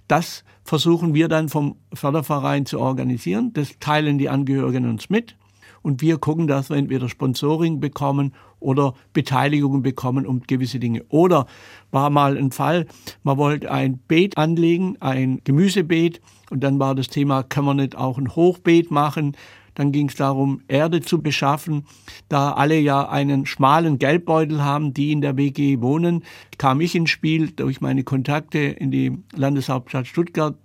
das 0.09 0.45
versuchen 0.65 1.15
wir 1.15 1.29
dann 1.29 1.49
vom 1.49 1.77
Förderverein 1.93 2.67
zu 2.67 2.81
organisieren. 2.81 3.53
Das 3.53 3.79
teilen 3.79 4.19
die 4.19 4.29
Angehörigen 4.29 4.89
uns 4.89 5.11
mit. 5.11 5.37
Und 5.83 6.01
wir 6.01 6.17
gucken, 6.17 6.47
dass 6.47 6.71
wir 6.71 6.79
entweder 6.79 7.11
Sponsoring 7.11 7.79
bekommen 7.79 8.33
oder 8.59 8.95
Beteiligungen 9.13 9.83
bekommen 9.83 10.27
um 10.27 10.41
gewisse 10.41 10.79
Dinge. 10.79 11.05
Oder 11.11 11.47
war 11.91 12.09
mal 12.09 12.39
ein 12.39 12.53
Fall, 12.53 12.87
man 13.23 13.37
wollte 13.37 13.71
ein 13.71 13.99
Beet 13.99 14.39
anlegen, 14.39 14.97
ein 15.01 15.43
Gemüsebeet. 15.45 16.23
Und 16.49 16.65
dann 16.65 16.79
war 16.79 16.95
das 16.95 17.09
Thema, 17.09 17.43
kann 17.43 17.67
man 17.67 17.77
nicht 17.77 17.97
auch 17.97 18.17
ein 18.17 18.35
Hochbeet 18.35 18.91
machen? 18.91 19.37
Dann 19.75 19.93
ging 19.93 20.09
es 20.09 20.15
darum, 20.15 20.63
Erde 20.69 21.01
zu 21.01 21.21
beschaffen. 21.21 21.85
Da 22.29 22.53
alle 22.53 22.79
ja 22.79 23.09
einen 23.09 23.47
schmalen 23.47 23.99
Geldbeutel 23.99 24.63
haben, 24.63 24.95
die 24.95 25.13
in 25.13 25.21
der 25.21 25.37
WG 25.37 25.81
wohnen, 25.81 26.23
kam 26.59 26.81
ich 26.81 26.95
ins 26.95 27.11
Spiel 27.11 27.51
durch 27.51 27.81
meine 27.81 28.05
Kontakte 28.05 28.59
in 28.59 28.91
die 28.91 29.19
Landeshauptstadt 29.35 30.07
Stuttgart 30.07 30.57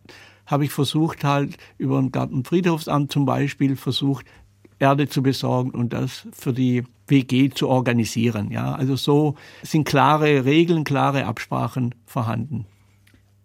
habe 0.49 0.65
ich 0.65 0.71
versucht 0.71 1.23
halt 1.23 1.57
über 1.77 1.99
ein 1.99 2.11
Gartenfriedhofsamt 2.11 3.11
zum 3.11 3.25
Beispiel 3.25 3.75
versucht 3.75 4.25
Erde 4.79 5.07
zu 5.07 5.21
besorgen 5.21 5.71
und 5.71 5.93
das 5.93 6.27
für 6.31 6.53
die 6.53 6.83
WG 7.07 7.49
zu 7.49 7.67
organisieren. 7.67 8.49
Ja, 8.51 8.73
also 8.73 8.95
so 8.95 9.35
sind 9.61 9.85
klare 9.85 10.45
Regeln, 10.45 10.83
klare 10.83 11.25
Absprachen 11.25 11.93
vorhanden. 12.05 12.65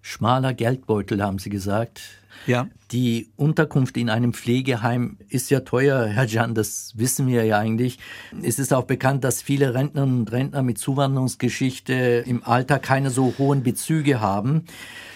Schmaler 0.00 0.54
Geldbeutel, 0.54 1.22
haben 1.22 1.38
Sie 1.38 1.50
gesagt. 1.50 2.02
Ja. 2.46 2.68
Die 2.92 3.30
Unterkunft 3.36 3.96
in 3.96 4.10
einem 4.10 4.34
Pflegeheim 4.34 5.18
ist 5.28 5.50
ja 5.50 5.60
teuer, 5.60 6.06
Herr 6.06 6.26
Jan, 6.26 6.54
das 6.54 6.92
wissen 6.96 7.26
wir 7.26 7.44
ja 7.44 7.58
eigentlich. 7.58 7.98
Es 8.42 8.58
ist 8.58 8.72
auch 8.72 8.84
bekannt, 8.84 9.24
dass 9.24 9.42
viele 9.42 9.74
Rentnerinnen 9.74 10.20
und 10.20 10.32
Rentner 10.32 10.62
mit 10.62 10.78
Zuwanderungsgeschichte 10.78 12.24
im 12.26 12.44
Alter 12.44 12.78
keine 12.78 13.10
so 13.10 13.34
hohen 13.38 13.62
Bezüge 13.62 14.20
haben, 14.20 14.64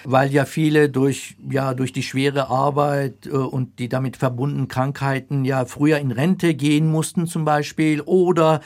weil 0.04 0.33
ja 0.33 0.44
viele 0.44 0.88
durch, 0.88 1.37
ja, 1.48 1.74
durch 1.74 1.92
die 1.92 2.02
schwere 2.02 2.48
Arbeit 2.48 3.26
äh, 3.26 3.31
und 3.31 3.78
die 3.78 3.88
damit 3.88 4.16
verbundenen 4.16 4.68
Krankheiten 4.68 5.44
ja 5.44 5.64
früher 5.66 5.98
in 5.98 6.11
Rente 6.11 6.54
gehen 6.54 6.90
mussten 6.90 7.26
zum 7.26 7.44
Beispiel 7.44 8.00
oder 8.00 8.61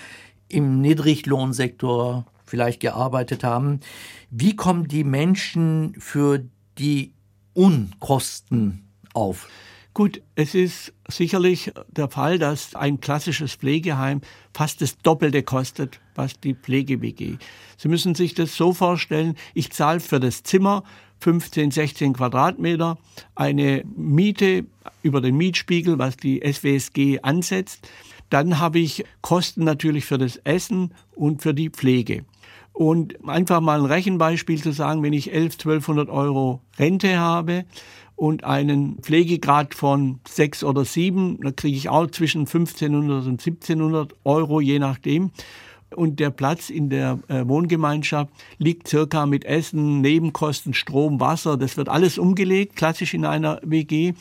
im 0.48 0.80
Niedriglohnsektor 0.80 2.26
vielleicht 2.44 2.80
gearbeitet 2.80 3.44
haben. 3.44 3.80
Wie 4.30 4.54
kommen 4.54 4.86
die 4.86 5.04
Menschen 5.04 5.94
für 5.98 6.44
die 6.78 7.12
Unkosten 7.54 8.88
auf? 9.14 9.48
Gut, 9.94 10.22
es 10.36 10.54
ist 10.54 10.94
sicherlich 11.06 11.70
der 11.88 12.08
Fall, 12.08 12.38
dass 12.38 12.74
ein 12.74 13.00
klassisches 13.00 13.54
Pflegeheim 13.56 14.22
fast 14.54 14.80
das 14.80 14.96
Doppelte 14.96 15.42
kostet, 15.42 16.00
was 16.14 16.40
die 16.40 16.54
Pflege-WG. 16.54 17.36
Sie 17.76 17.88
müssen 17.88 18.14
sich 18.14 18.32
das 18.32 18.56
so 18.56 18.72
vorstellen, 18.72 19.36
ich 19.52 19.70
zahle 19.70 20.00
für 20.00 20.18
das 20.18 20.42
Zimmer 20.44 20.82
15, 21.20 21.70
16 21.70 22.14
Quadratmeter 22.14 22.96
eine 23.34 23.84
Miete 23.94 24.64
über 25.02 25.20
den 25.20 25.36
Mietspiegel, 25.36 25.98
was 25.98 26.16
die 26.16 26.40
SWSG 26.40 27.20
ansetzt. 27.20 27.86
Dann 28.30 28.58
habe 28.58 28.78
ich 28.78 29.04
Kosten 29.20 29.62
natürlich 29.64 30.06
für 30.06 30.16
das 30.16 30.36
Essen 30.38 30.94
und 31.14 31.42
für 31.42 31.52
die 31.52 31.68
Pflege. 31.68 32.24
Und 32.72 33.28
einfach 33.28 33.60
mal 33.60 33.80
ein 33.80 33.86
Rechenbeispiel 33.86 34.62
zu 34.62 34.72
sagen, 34.72 35.02
wenn 35.02 35.12
ich 35.12 35.32
11, 35.32 35.54
1200 35.54 36.08
Euro 36.08 36.60
Rente 36.78 37.18
habe 37.18 37.64
und 38.16 38.44
einen 38.44 38.98
Pflegegrad 39.02 39.74
von 39.74 40.20
sechs 40.26 40.64
oder 40.64 40.84
sieben, 40.84 41.38
da 41.42 41.50
kriege 41.50 41.76
ich 41.76 41.88
auch 41.88 42.06
zwischen 42.06 42.40
1500 42.40 43.26
und 43.26 43.40
1700 43.40 44.14
Euro, 44.24 44.60
je 44.60 44.78
nachdem. 44.78 45.30
Und 45.94 46.20
der 46.20 46.30
Platz 46.30 46.70
in 46.70 46.88
der 46.88 47.18
äh, 47.28 47.46
Wohngemeinschaft 47.46 48.30
liegt 48.56 48.88
circa 48.88 49.26
mit 49.26 49.44
Essen, 49.44 50.00
Nebenkosten, 50.00 50.72
Strom, 50.72 51.20
Wasser, 51.20 51.58
das 51.58 51.76
wird 51.76 51.90
alles 51.90 52.16
umgelegt, 52.16 52.76
klassisch 52.76 53.12
in 53.12 53.26
einer 53.26 53.60
WG 53.62 54.14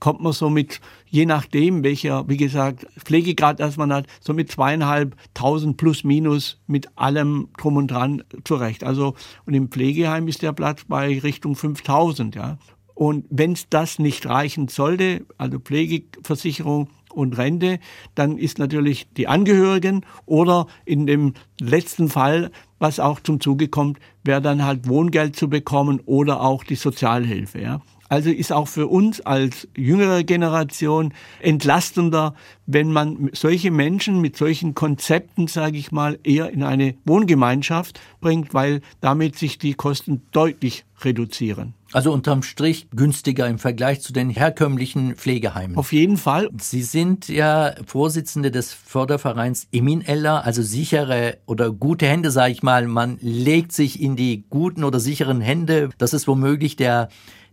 kommt 0.00 0.20
man 0.20 0.32
so 0.32 0.50
mit, 0.50 0.80
je 1.06 1.26
nachdem, 1.26 1.82
welcher, 1.82 2.28
wie 2.28 2.36
gesagt, 2.36 2.86
Pflegegrad 2.98 3.60
das 3.60 3.76
man 3.76 3.92
hat, 3.92 4.06
so 4.20 4.34
mit 4.34 4.50
zweieinhalbtausend 4.50 5.76
plus 5.76 6.04
minus 6.04 6.60
mit 6.66 6.96
allem 6.96 7.48
drum 7.56 7.76
und 7.76 7.90
dran 7.90 8.22
zurecht. 8.44 8.84
Also, 8.84 9.14
und 9.46 9.54
im 9.54 9.68
Pflegeheim 9.68 10.28
ist 10.28 10.42
der 10.42 10.52
Platz 10.52 10.84
bei 10.86 11.18
Richtung 11.18 11.54
5000, 11.56 12.34
ja. 12.34 12.58
Und 12.94 13.26
wenn 13.30 13.52
es 13.52 13.68
das 13.68 14.00
nicht 14.00 14.26
reichen 14.26 14.66
sollte, 14.66 15.24
also 15.36 15.60
Pflegeversicherung 15.60 16.88
und 17.12 17.38
Rente, 17.38 17.78
dann 18.14 18.38
ist 18.38 18.58
natürlich 18.58 19.08
die 19.16 19.28
Angehörigen 19.28 20.04
oder 20.26 20.66
in 20.84 21.06
dem 21.06 21.34
letzten 21.60 22.08
Fall, 22.08 22.50
was 22.80 22.98
auch 22.98 23.20
zum 23.20 23.40
Zuge 23.40 23.68
kommt, 23.68 23.98
wäre 24.24 24.42
dann 24.42 24.64
halt 24.64 24.88
Wohngeld 24.88 25.36
zu 25.36 25.48
bekommen 25.48 26.00
oder 26.06 26.40
auch 26.40 26.64
die 26.64 26.74
Sozialhilfe. 26.74 27.60
Ja. 27.60 27.80
Also 28.08 28.30
ist 28.30 28.52
auch 28.52 28.68
für 28.68 28.86
uns 28.86 29.20
als 29.20 29.68
jüngere 29.76 30.24
Generation 30.24 31.12
entlastender, 31.40 32.34
wenn 32.66 32.92
man 32.92 33.30
solche 33.32 33.70
Menschen 33.70 34.20
mit 34.20 34.36
solchen 34.36 34.74
Konzepten, 34.74 35.46
sage 35.46 35.78
ich 35.78 35.92
mal, 35.92 36.18
eher 36.24 36.50
in 36.50 36.62
eine 36.62 36.94
Wohngemeinschaft 37.04 38.00
bringt, 38.20 38.54
weil 38.54 38.80
damit 39.00 39.36
sich 39.36 39.58
die 39.58 39.74
Kosten 39.74 40.22
deutlich 40.32 40.84
reduzieren. 41.04 41.74
Also 41.92 42.12
unterm 42.12 42.42
Strich 42.42 42.88
günstiger 42.94 43.46
im 43.46 43.58
Vergleich 43.58 44.00
zu 44.02 44.12
den 44.12 44.28
herkömmlichen 44.28 45.14
Pflegeheimen. 45.14 45.76
Auf 45.76 45.92
jeden 45.92 46.18
Fall. 46.18 46.50
Sie 46.60 46.82
sind 46.82 47.28
ja 47.28 47.74
Vorsitzende 47.86 48.50
des 48.50 48.74
Fördervereins 48.74 49.68
Emin 49.72 50.02
Eller, 50.02 50.44
also 50.44 50.62
sichere 50.62 51.38
oder 51.46 51.70
gute 51.70 52.06
Hände, 52.06 52.30
sage 52.30 52.52
ich 52.52 52.62
mal. 52.62 52.86
Man 52.86 53.18
legt 53.20 53.72
sich 53.72 54.02
in 54.02 54.16
die 54.16 54.44
guten 54.50 54.84
oder 54.84 55.00
sicheren 55.00 55.40
Hände. 55.40 55.90
Das 55.96 56.12
ist 56.12 56.28
womöglich 56.28 56.76
der 56.76 57.08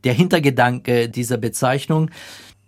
der 0.05 0.13
Hintergedanke 0.13 1.09
dieser 1.09 1.37
Bezeichnung. 1.37 2.09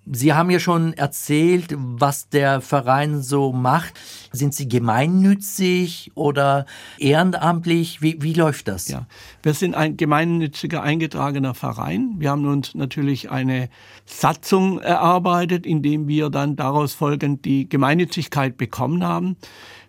Sie 0.10 0.34
haben 0.34 0.50
ja 0.50 0.60
schon 0.60 0.93
erzählt, 0.93 1.76
was 1.78 2.30
der 2.30 2.62
Verein 2.62 3.21
so 3.21 3.52
macht. 3.52 3.93
Sind 4.32 4.54
Sie 4.54 4.69
gemeinnützig 4.69 6.12
oder 6.15 6.65
ehrenamtlich? 6.97 8.02
Wie, 8.02 8.21
wie 8.21 8.34
läuft 8.34 8.69
das? 8.69 8.88
Ja, 8.88 9.06
wir 9.43 9.54
sind 9.54 9.76
ein 9.76 9.97
gemeinnütziger 9.97 10.82
eingetragener 10.82 11.54
Verein. 11.54 12.15
Wir 12.19 12.32
haben 12.32 12.45
uns 12.45 12.73
natürlich 12.73 13.32
eine 13.32 13.67
Satzung 14.06 14.80
erarbeitet, 14.80 15.65
indem 15.65 16.08
wir 16.08 16.30
dann 16.30 16.56
daraus 16.56 16.93
folgend 16.93 17.43
die 17.43 17.67
Gemeinnützigkeit 17.67 18.56
bekommen 18.56 19.04
haben. 19.04 19.36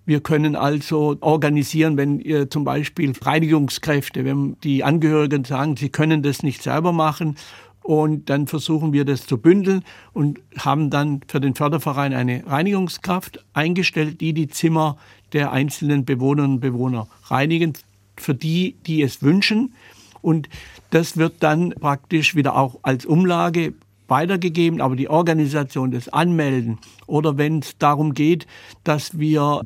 Wir 0.09 0.23
können 0.23 0.57
also 0.57 1.19
organisieren, 1.21 1.99
wenn 1.99 2.19
ihr 2.19 2.49
zum 2.49 2.65
Beispiel 2.65 3.13
Reinigungskräfte, 3.21 4.25
wenn 4.25 4.57
die 4.65 4.83
Angehörigen 4.83 5.45
sagen, 5.45 5.77
sie 5.77 5.91
können 5.91 6.23
das 6.23 6.43
nicht 6.43 6.63
selber 6.63 6.93
machen 6.93 7.37
und 7.83 8.31
dann 8.31 8.47
versuchen 8.47 8.95
wir 8.95 9.05
das 9.05 9.27
zu 9.27 9.37
bündeln 9.37 9.85
und 10.15 10.41
haben 10.57 10.89
dann 10.89 11.21
für 11.29 11.43
den 11.43 11.55
Förderverein 11.55 12.15
eine 12.15 12.43
Reinigungskraft 12.47 13.45
eingestellt, 13.53 14.23
die 14.23 14.33
die 14.33 14.49
Zimmer 14.49 14.97
der 15.35 15.53
einzelnen 15.53 16.07
Bewohnerinnen 16.07 16.55
und 16.55 16.61
Bewohner 16.61 17.07
reinigen, 17.25 17.75
für 18.17 18.35
die, 18.35 18.77
die 18.87 19.03
es 19.03 19.23
wünschen. 19.23 19.75
Und 20.23 20.49
das 20.89 21.19
wird 21.19 21.35
dann 21.41 21.75
praktisch 21.79 22.35
wieder 22.35 22.57
auch 22.57 22.79
als 22.81 23.05
Umlage 23.05 23.75
weitergegeben, 24.07 24.81
aber 24.81 24.97
die 24.97 25.11
Organisation 25.11 25.91
des 25.91 26.09
Anmelden 26.09 26.79
oder 27.07 27.37
wenn 27.37 27.61
es 27.61 27.77
darum 27.79 28.15
geht, 28.15 28.47
dass 28.83 29.19
wir 29.19 29.63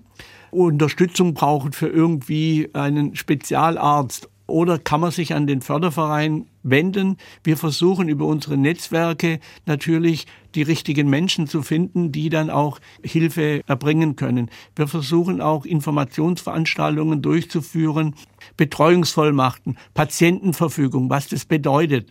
Unterstützung 0.52 1.34
brauchen 1.34 1.72
für 1.72 1.88
irgendwie 1.88 2.68
einen 2.74 3.16
Spezialarzt 3.16 4.28
oder 4.46 4.78
kann 4.78 5.00
man 5.00 5.10
sich 5.10 5.34
an 5.34 5.46
den 5.46 5.62
Förderverein 5.62 6.46
wenden. 6.62 7.16
Wir 7.42 7.56
versuchen 7.56 8.08
über 8.08 8.26
unsere 8.26 8.58
Netzwerke 8.58 9.40
natürlich 9.64 10.26
die 10.54 10.60
richtigen 10.60 11.08
Menschen 11.08 11.46
zu 11.46 11.62
finden, 11.62 12.12
die 12.12 12.28
dann 12.28 12.50
auch 12.50 12.78
Hilfe 13.02 13.62
erbringen 13.66 14.14
können. 14.14 14.50
Wir 14.76 14.88
versuchen 14.88 15.40
auch 15.40 15.64
Informationsveranstaltungen 15.64 17.22
durchzuführen, 17.22 18.14
Betreuungsvollmachten, 18.58 19.78
Patientenverfügung, 19.94 21.08
was 21.08 21.28
das 21.28 21.46
bedeutet. 21.46 22.10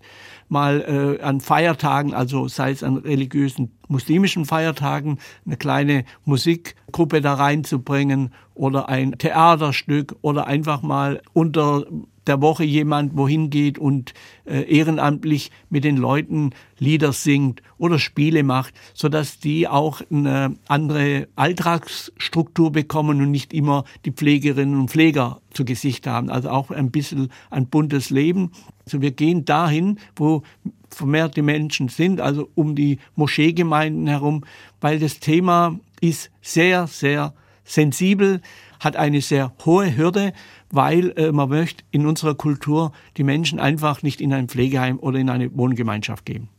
Mal 0.52 1.18
äh, 1.22 1.24
an 1.24 1.40
Feiertagen, 1.40 2.14
also 2.14 2.50
sei 2.50 2.72
es 2.72 2.84
an 2.84 2.98
religiösen 2.98 3.72
muslimischen 3.88 4.44
Feiertagen, 4.44 5.18
eine 5.46 5.56
kleine 5.56 6.04
Musikgruppe 6.26 7.22
da 7.22 7.36
reinzubringen 7.36 8.34
oder 8.54 8.90
ein 8.90 9.14
Theaterstück 9.18 10.18
oder 10.22 10.48
einfach 10.48 10.82
mal 10.82 11.22
unter 11.32 11.86
der 12.28 12.42
Woche 12.42 12.64
jemand 12.64 13.18
wohin 13.18 13.50
geht 13.50 13.80
und 13.80 14.14
äh, 14.46 14.62
ehrenamtlich 14.64 15.52
mit 15.70 15.84
den 15.84 15.98
Leuten 15.98 16.52
Lieder 16.78 17.14
singt 17.14 17.62
oder 17.78 17.98
Spiele 17.98 18.44
macht, 18.44 18.74
so 18.94 19.10
dass 19.10 19.40
die 19.40 19.68
auch 19.68 20.02
eine 20.12 20.56
andere 20.68 21.28
Alltagsstruktur 21.36 22.72
bekommen 22.72 23.22
und 23.22 23.32
nicht 23.32 23.54
immer 23.54 23.86
die 24.06 24.12
Pflegerinnen 24.12 24.80
und 24.80 24.92
Pfleger 24.92 25.42
zu 25.52 25.66
Gesicht 25.66 26.08
haben. 26.08 26.30
Also 26.30 26.50
auch 26.50 26.72
ein 26.72 26.92
bisschen 26.92 27.32
ein 27.50 27.68
buntes 27.68 28.10
Leben. 28.10 28.52
Also 28.92 29.02
wir 29.02 29.12
gehen 29.12 29.46
dahin, 29.46 30.00
wo 30.18 30.44
vermehrte 30.90 31.42
Menschen 31.42 31.88
sind, 31.88 32.20
also 32.20 32.50
um 32.56 32.76
die 32.76 33.00
Moscheegemeinden 33.16 34.08
herum, 34.08 34.44
weil 34.82 35.00
das 35.00 35.22
Thema 35.22 35.80
ist 36.02 36.30
sehr, 36.42 36.88
sehr 36.88 37.34
sensibel, 37.64 38.42
hat 38.82 38.98
eine 38.98 39.22
sehr 39.22 39.54
hohe 39.64 39.96
Hürde, 39.96 40.34
weil 40.72 41.14
äh, 41.16 41.32
man 41.32 41.48
möchte 41.48 41.86
in 41.92 42.06
unserer 42.06 42.36
Kultur 42.36 42.92
die 43.16 43.24
Menschen 43.24 43.62
einfach 43.62 44.04
nicht 44.04 44.20
in 44.20 44.34
ein 44.34 44.50
Pflegeheim 44.50 45.00
oder 45.00 45.20
in 45.20 45.30
eine 45.30 45.56
Wohngemeinschaft 45.56 46.26
geben. 46.26 46.50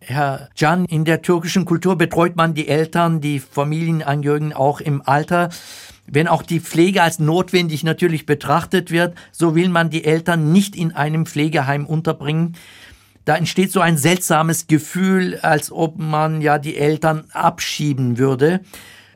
Herr 0.00 0.50
Can, 0.58 0.84
in 0.84 1.06
der 1.06 1.22
türkischen 1.22 1.64
Kultur 1.64 1.96
betreut 1.96 2.36
man 2.36 2.52
die 2.52 2.68
Eltern, 2.68 3.22
die 3.22 3.38
Familienangehörigen 3.38 4.52
auch 4.52 4.80
im 4.80 5.00
Alter. 5.00 5.48
Wenn 6.06 6.28
auch 6.28 6.42
die 6.42 6.60
Pflege 6.60 7.02
als 7.02 7.18
notwendig 7.18 7.84
natürlich 7.84 8.26
betrachtet 8.26 8.90
wird, 8.90 9.16
so 9.30 9.54
will 9.54 9.68
man 9.68 9.90
die 9.90 10.04
Eltern 10.04 10.52
nicht 10.52 10.76
in 10.76 10.92
einem 10.92 11.26
Pflegeheim 11.26 11.86
unterbringen. 11.86 12.56
Da 13.24 13.36
entsteht 13.36 13.70
so 13.70 13.80
ein 13.80 13.96
seltsames 13.96 14.66
Gefühl, 14.66 15.38
als 15.42 15.70
ob 15.70 15.98
man 15.98 16.42
ja 16.42 16.58
die 16.58 16.76
Eltern 16.76 17.24
abschieben 17.32 18.18
würde. 18.18 18.60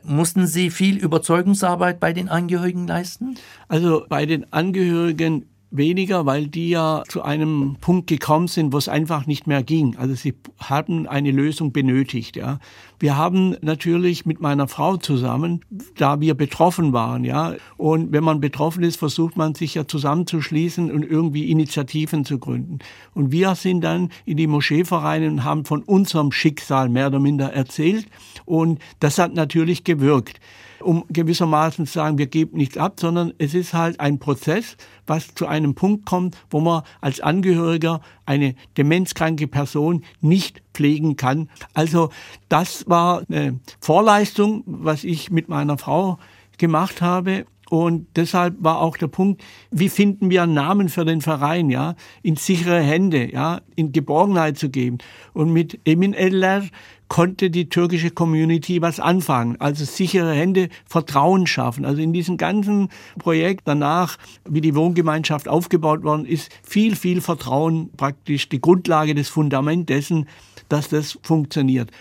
Mussten 0.03 0.47
Sie 0.47 0.69
viel 0.69 0.97
Überzeugungsarbeit 0.97 1.99
bei 1.99 2.13
den 2.13 2.29
Angehörigen 2.29 2.87
leisten? 2.87 3.35
Also 3.67 4.05
bei 4.07 4.25
den 4.25 4.51
Angehörigen 4.53 5.45
weniger, 5.69 6.25
weil 6.25 6.47
die 6.47 6.69
ja 6.69 7.03
zu 7.07 7.21
einem 7.23 7.77
Punkt 7.81 8.07
gekommen 8.07 8.47
sind, 8.47 8.71
wo 8.71 8.77
es 8.77 8.87
einfach 8.87 9.25
nicht 9.27 9.47
mehr 9.47 9.63
ging. 9.63 9.95
Also 9.97 10.15
sie 10.15 10.33
haben 10.59 11.07
eine 11.07 11.31
Lösung 11.31 11.71
benötigt. 11.73 12.35
Ja. 12.35 12.59
Wir 12.99 13.17
haben 13.17 13.55
natürlich 13.61 14.25
mit 14.25 14.39
meiner 14.39 14.67
Frau 14.67 14.97
zusammen, 14.97 15.61
da 15.97 16.21
wir 16.21 16.35
betroffen 16.35 16.93
waren, 16.93 17.23
ja, 17.23 17.55
und 17.75 18.11
wenn 18.11 18.23
man 18.23 18.39
betroffen 18.39 18.83
ist, 18.83 18.97
versucht 18.97 19.35
man 19.37 19.55
sich 19.55 19.75
ja 19.75 19.87
zusammenzuschließen 19.87 20.89
und 20.91 21.03
irgendwie 21.03 21.51
Initiativen 21.51 22.25
zu 22.25 22.39
gründen. 22.39 22.79
Und 23.13 23.31
wir 23.31 23.55
sind 23.55 23.81
dann 23.81 24.09
in 24.25 24.37
die 24.37 24.47
Moscheevereine 24.47 25.27
und 25.27 25.43
haben 25.43 25.65
von 25.65 25.83
unserem 25.83 26.31
Schicksal 26.31 26.89
mehr 26.89 27.07
oder 27.07 27.19
minder 27.19 27.53
erzählt. 27.53 28.07
Und 28.45 28.79
das 28.99 29.19
hat 29.19 29.33
natürlich 29.33 29.83
gewirkt 29.83 30.39
um 30.81 31.05
gewissermaßen 31.09 31.85
zu 31.85 31.93
sagen, 31.93 32.17
wir 32.17 32.27
geben 32.27 32.57
nichts 32.57 32.77
ab, 32.77 32.99
sondern 32.99 33.33
es 33.37 33.53
ist 33.53 33.73
halt 33.73 33.99
ein 33.99 34.19
Prozess, 34.19 34.77
was 35.05 35.33
zu 35.33 35.47
einem 35.47 35.75
Punkt 35.75 36.05
kommt, 36.05 36.37
wo 36.49 36.59
man 36.59 36.83
als 37.01 37.19
Angehöriger 37.19 38.01
eine 38.25 38.55
demenzkranke 38.77 39.47
Person 39.47 40.03
nicht 40.21 40.61
pflegen 40.73 41.15
kann. 41.15 41.49
Also 41.73 42.09
das 42.49 42.87
war 42.87 43.23
eine 43.29 43.59
Vorleistung, 43.79 44.63
was 44.65 45.03
ich 45.03 45.31
mit 45.31 45.49
meiner 45.49 45.77
Frau 45.77 46.17
gemacht 46.57 47.01
habe. 47.01 47.45
Und 47.69 48.07
deshalb 48.15 48.55
war 48.59 48.79
auch 48.79 48.95
der 48.95 49.07
Punkt, 49.07 49.43
wie 49.71 49.89
finden 49.89 50.29
wir 50.29 50.43
einen 50.43 50.53
Namen 50.53 50.87
für 50.87 51.03
den 51.03 51.19
Verein, 51.19 51.69
ja, 51.69 51.95
in 52.23 52.37
sichere 52.37 52.79
Hände, 52.79 53.29
ja, 53.31 53.59
in 53.75 53.91
Geborgenheit 53.91 54.57
zu 54.57 54.69
geben. 54.69 54.99
Und 55.33 55.51
mit 55.51 55.79
Emin 55.85 56.13
Eller 56.13 56.63
konnte 57.07 57.49
die 57.49 57.69
türkische 57.69 58.11
Community 58.11 58.81
was 58.81 58.99
anfangen. 58.99 59.59
Also 59.59 59.85
sichere 59.85 60.33
Hände, 60.33 60.69
Vertrauen 60.85 61.47
schaffen. 61.47 61.85
Also 61.85 62.01
in 62.01 62.13
diesem 62.13 62.37
ganzen 62.37 62.89
Projekt 63.17 63.61
danach, 63.65 64.17
wie 64.47 64.61
die 64.61 64.75
Wohngemeinschaft 64.75 65.47
aufgebaut 65.47 66.03
worden 66.03 66.25
ist, 66.25 66.51
viel, 66.63 66.95
viel 66.95 67.21
Vertrauen 67.21 67.89
praktisch 67.95 68.49
die 68.49 68.61
Grundlage, 68.61 69.15
des 69.15 69.29
Fundament 69.29 69.89
dessen, 69.89 70.27
dass 70.69 70.89
das 70.89 71.17
funktioniert. 71.21 71.91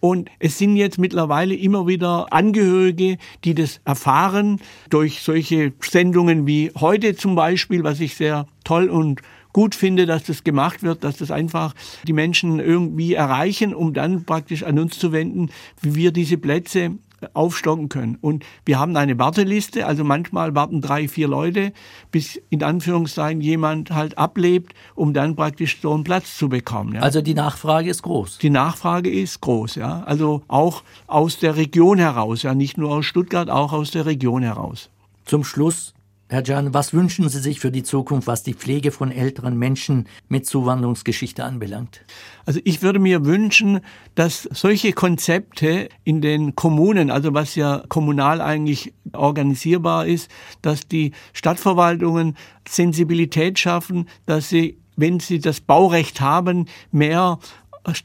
Und 0.00 0.30
es 0.38 0.58
sind 0.58 0.76
jetzt 0.76 0.98
mittlerweile 0.98 1.54
immer 1.54 1.86
wieder 1.86 2.32
Angehörige, 2.32 3.18
die 3.44 3.54
das 3.54 3.80
erfahren 3.84 4.60
durch 4.90 5.22
solche 5.22 5.72
Sendungen 5.80 6.46
wie 6.46 6.70
heute 6.78 7.16
zum 7.16 7.34
Beispiel, 7.34 7.82
was 7.82 8.00
ich 8.00 8.14
sehr 8.14 8.46
toll 8.64 8.88
und 8.88 9.20
gut 9.56 9.74
finde, 9.74 10.04
dass 10.04 10.24
das 10.24 10.44
gemacht 10.44 10.82
wird, 10.82 11.02
dass 11.02 11.16
das 11.16 11.30
einfach 11.30 11.72
die 12.06 12.12
Menschen 12.12 12.60
irgendwie 12.60 13.14
erreichen, 13.14 13.74
um 13.74 13.94
dann 13.94 14.26
praktisch 14.26 14.64
an 14.64 14.78
uns 14.78 14.98
zu 14.98 15.12
wenden, 15.12 15.48
wie 15.80 15.94
wir 15.94 16.12
diese 16.12 16.36
Plätze 16.36 16.90
aufstocken 17.32 17.88
können. 17.88 18.18
Und 18.20 18.44
wir 18.66 18.78
haben 18.78 18.94
eine 18.98 19.18
Warteliste, 19.18 19.86
also 19.86 20.04
manchmal 20.04 20.54
warten 20.54 20.82
drei, 20.82 21.08
vier 21.08 21.26
Leute, 21.26 21.72
bis 22.10 22.38
in 22.50 22.62
Anführungszeichen 22.62 23.40
jemand 23.40 23.92
halt 23.92 24.18
ablebt, 24.18 24.74
um 24.94 25.14
dann 25.14 25.36
praktisch 25.36 25.78
so 25.80 25.94
einen 25.94 26.04
Platz 26.04 26.36
zu 26.36 26.50
bekommen. 26.50 26.96
Ja. 26.96 27.00
Also 27.00 27.22
die 27.22 27.32
Nachfrage 27.32 27.88
ist 27.88 28.02
groß. 28.02 28.36
Die 28.36 28.50
Nachfrage 28.50 29.08
ist 29.08 29.40
groß, 29.40 29.76
ja. 29.76 30.02
Also 30.02 30.42
auch 30.48 30.82
aus 31.06 31.38
der 31.38 31.56
Region 31.56 31.96
heraus, 31.96 32.42
ja, 32.42 32.54
nicht 32.54 32.76
nur 32.76 32.90
aus 32.90 33.06
Stuttgart, 33.06 33.48
auch 33.48 33.72
aus 33.72 33.90
der 33.90 34.04
Region 34.04 34.42
heraus. 34.42 34.90
Zum 35.24 35.44
Schluss 35.44 35.94
Herr 36.28 36.42
Can, 36.42 36.74
was 36.74 36.92
wünschen 36.92 37.28
Sie 37.28 37.38
sich 37.38 37.60
für 37.60 37.70
die 37.70 37.84
Zukunft, 37.84 38.26
was 38.26 38.42
die 38.42 38.54
Pflege 38.54 38.90
von 38.90 39.12
älteren 39.12 39.56
Menschen 39.56 40.08
mit 40.28 40.44
Zuwanderungsgeschichte 40.44 41.44
anbelangt? 41.44 42.04
Also 42.46 42.58
ich 42.64 42.82
würde 42.82 42.98
mir 42.98 43.24
wünschen, 43.24 43.80
dass 44.16 44.42
solche 44.50 44.92
Konzepte 44.92 45.88
in 46.02 46.20
den 46.20 46.56
Kommunen, 46.56 47.12
also 47.12 47.32
was 47.32 47.54
ja 47.54 47.84
kommunal 47.88 48.40
eigentlich 48.40 48.92
organisierbar 49.12 50.06
ist, 50.06 50.28
dass 50.62 50.88
die 50.88 51.12
Stadtverwaltungen 51.32 52.36
Sensibilität 52.68 53.60
schaffen, 53.60 54.08
dass 54.26 54.48
sie, 54.48 54.78
wenn 54.96 55.20
sie 55.20 55.38
das 55.38 55.60
Baurecht 55.60 56.20
haben, 56.20 56.66
mehr 56.90 57.38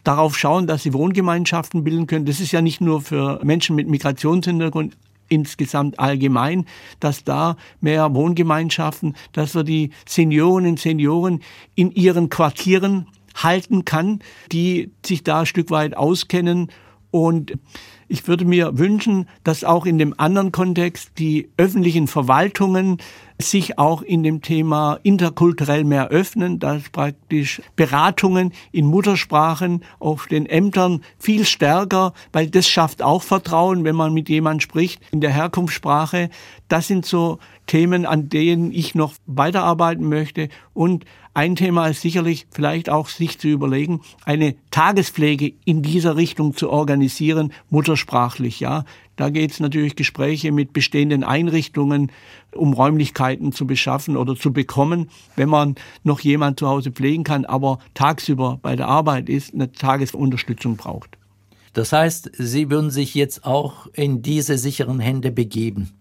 darauf 0.04 0.38
schauen, 0.38 0.68
dass 0.68 0.84
sie 0.84 0.94
Wohngemeinschaften 0.94 1.84
bilden 1.84 2.06
können. 2.06 2.26
Das 2.26 2.40
ist 2.40 2.52
ja 2.52 2.62
nicht 2.62 2.82
nur 2.82 3.02
für 3.02 3.40
Menschen 3.44 3.76
mit 3.76 3.88
Migrationshintergrund 3.88 4.96
insgesamt 5.32 6.00
allgemein, 6.00 6.66
dass 7.00 7.24
da 7.24 7.56
mehr 7.80 8.14
Wohngemeinschaften, 8.14 9.16
dass 9.32 9.56
wir 9.56 9.64
die 9.64 9.92
Seniorinnen 10.08 10.72
und 10.72 10.80
Senioren 10.80 11.42
in 11.76 11.92
ihren 11.92 12.30
Quartieren 12.30 13.08
halten 13.36 13.86
kann, 13.86 14.20
die 14.52 14.92
sich 15.06 15.24
da 15.24 15.42
ein 15.42 15.46
Stück 15.46 15.72
weit 15.72 15.96
auskennen. 15.96 16.70
Und 17.12 17.54
ich 18.12 18.28
würde 18.28 18.44
mir 18.44 18.78
wünschen, 18.78 19.28
dass 19.46 19.64
auch 19.64 19.86
in 19.86 19.98
dem 19.98 20.14
anderen 20.18 20.52
Kontext 20.52 21.12
die 21.18 21.50
öffentlichen 21.56 22.08
Verwaltungen 22.08 22.98
sich 23.40 23.80
auch 23.80 24.02
in 24.02 24.22
dem 24.22 24.42
Thema 24.42 25.00
interkulturell 25.02 25.86
mehr 25.86 26.10
öffnen, 26.10 26.60
dass 26.60 26.90
praktisch 26.90 27.62
Beratungen 27.78 28.52
in 28.74 28.86
Muttersprachen 28.86 29.84
auf 30.00 30.28
den 30.28 30.46
Ämtern 30.46 31.02
viel 31.18 31.46
stärker, 31.46 32.14
weil 32.34 32.50
das 32.50 32.68
schafft 32.68 33.02
auch 33.02 33.24
Vertrauen, 33.24 33.86
wenn 33.86 33.96
man 33.96 34.14
mit 34.14 34.28
jemandem 34.28 34.60
spricht 34.60 35.02
in 35.12 35.22
der 35.22 35.32
Herkunftssprache. 35.32 36.30
Das 36.68 36.88
sind 36.88 37.06
so 37.06 37.40
Themen, 37.66 38.06
an 38.06 38.28
denen 38.28 38.72
ich 38.72 38.94
noch 38.94 39.14
weiterarbeiten 39.26 40.08
möchte. 40.10 40.50
Und 40.74 41.06
ein 41.34 41.56
Thema 41.56 41.88
ist 41.88 42.02
sicherlich 42.02 42.46
vielleicht 42.52 42.90
auch 42.90 43.08
sich 43.08 43.40
zu 43.40 43.48
überlegen, 43.48 44.02
eine 44.26 44.56
Tagespflege 44.70 45.54
in 45.64 45.82
dieser 45.82 46.18
Richtung 46.18 46.56
zu 46.58 46.70
organisieren, 46.70 47.54
muttersprachlich, 47.70 48.60
ja. 48.60 48.84
Da 49.16 49.30
geht 49.30 49.52
es 49.52 49.60
natürlich 49.60 49.96
Gespräche 49.96 50.52
mit 50.52 50.74
bestehenden 50.74 51.24
Einrichtungen, 51.24 52.12
um 52.54 52.74
Räumlichkeiten 52.74 53.54
zu 53.54 53.66
beschaffen 53.66 54.18
oder 54.18 54.36
zu 54.36 54.52
bekommen, 54.52 55.10
wenn 55.36 55.48
man 55.48 55.76
noch 56.04 56.20
jemand 56.20 56.60
zu 56.60 56.68
Hause 56.68 56.92
pflegen 56.92 57.24
kann, 57.24 57.46
aber 57.46 57.80
tagsüber 57.94 58.60
bei 58.62 58.76
der 58.76 58.88
Arbeit 58.88 59.30
ist, 59.30 59.54
eine 59.54 59.72
Tagesunterstützung 59.72 60.76
braucht. 60.76 61.18
Das 61.74 61.94
heißt, 61.94 62.32
Sie 62.38 62.70
würden 62.70 62.92
sich 62.92 63.16
jetzt 63.16 63.46
auch 63.46 63.88
in 63.94 64.22
diese 64.22 64.58
sicheren 64.58 65.00
Hände 65.00 65.32
begeben. 65.32 65.92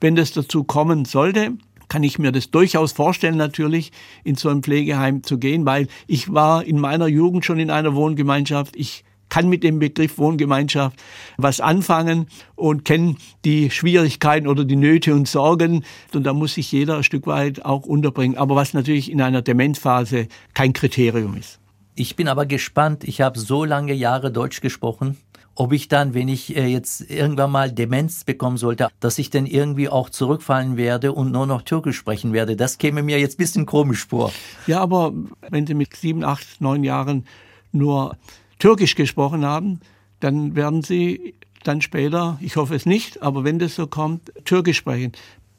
Wenn 0.00 0.16
das 0.16 0.32
dazu 0.32 0.64
kommen 0.64 1.04
sollte, 1.04 1.52
kann 1.88 2.02
ich 2.02 2.18
mir 2.18 2.32
das 2.32 2.50
durchaus 2.50 2.92
vorstellen, 2.92 3.36
natürlich 3.36 3.92
in 4.24 4.36
so 4.36 4.48
ein 4.48 4.62
Pflegeheim 4.62 5.22
zu 5.22 5.38
gehen, 5.38 5.66
weil 5.66 5.88
ich 6.06 6.32
war 6.32 6.64
in 6.64 6.78
meiner 6.78 7.06
Jugend 7.06 7.44
schon 7.44 7.58
in 7.58 7.70
einer 7.70 7.94
Wohngemeinschaft. 7.94 8.76
Ich 8.76 9.04
kann 9.28 9.48
mit 9.48 9.62
dem 9.62 9.78
Begriff 9.78 10.18
Wohngemeinschaft 10.18 10.98
was 11.36 11.60
anfangen 11.60 12.28
und 12.56 12.84
kenne 12.84 13.16
die 13.44 13.70
Schwierigkeiten 13.70 14.46
oder 14.46 14.64
die 14.64 14.76
Nöte 14.76 15.14
und 15.14 15.28
Sorgen. 15.28 15.84
Und 16.14 16.24
da 16.24 16.32
muss 16.32 16.54
sich 16.54 16.72
jeder 16.72 16.96
ein 16.96 17.04
Stück 17.04 17.26
weit 17.26 17.64
auch 17.64 17.84
unterbringen. 17.84 18.38
Aber 18.38 18.56
was 18.56 18.74
natürlich 18.74 19.10
in 19.10 19.20
einer 19.20 19.42
Demenzphase 19.42 20.28
kein 20.54 20.72
Kriterium 20.72 21.36
ist. 21.36 21.58
Ich 21.94 22.16
bin 22.16 22.28
aber 22.28 22.46
gespannt. 22.46 23.04
Ich 23.04 23.20
habe 23.20 23.38
so 23.38 23.64
lange 23.64 23.92
Jahre 23.92 24.30
Deutsch 24.30 24.60
gesprochen 24.60 25.16
ob 25.58 25.72
ich 25.72 25.88
dann, 25.88 26.14
wenn 26.14 26.28
ich 26.28 26.56
äh, 26.56 26.66
jetzt 26.66 27.10
irgendwann 27.10 27.50
mal 27.50 27.72
Demenz 27.72 28.22
bekommen 28.22 28.58
sollte, 28.58 28.88
dass 29.00 29.18
ich 29.18 29.28
dann 29.28 29.44
irgendwie 29.44 29.88
auch 29.88 30.08
zurückfallen 30.08 30.76
werde 30.76 31.12
und 31.12 31.32
nur 31.32 31.46
noch 31.46 31.62
Türkisch 31.62 31.96
sprechen 31.96 32.32
werde. 32.32 32.54
Das 32.54 32.78
käme 32.78 33.02
mir 33.02 33.18
jetzt 33.18 33.34
ein 33.34 33.38
bisschen 33.38 33.66
komisch 33.66 34.06
vor. 34.06 34.32
Ja, 34.68 34.80
aber 34.80 35.12
wenn 35.50 35.66
Sie 35.66 35.74
mit 35.74 35.96
sieben, 35.96 36.22
acht, 36.22 36.60
neun 36.60 36.84
Jahren 36.84 37.26
nur 37.72 38.16
Türkisch 38.60 38.94
gesprochen 38.94 39.44
haben, 39.44 39.80
dann 40.20 40.54
werden 40.54 40.84
Sie 40.84 41.34
dann 41.64 41.82
später, 41.82 42.38
ich 42.40 42.54
hoffe 42.54 42.76
es 42.76 42.86
nicht, 42.86 43.20
aber 43.20 43.42
wenn 43.42 43.58
das 43.58 43.74
so 43.74 43.88
kommt, 43.88 44.32
Türkisch 44.44 44.76
sprechen. 44.76 45.10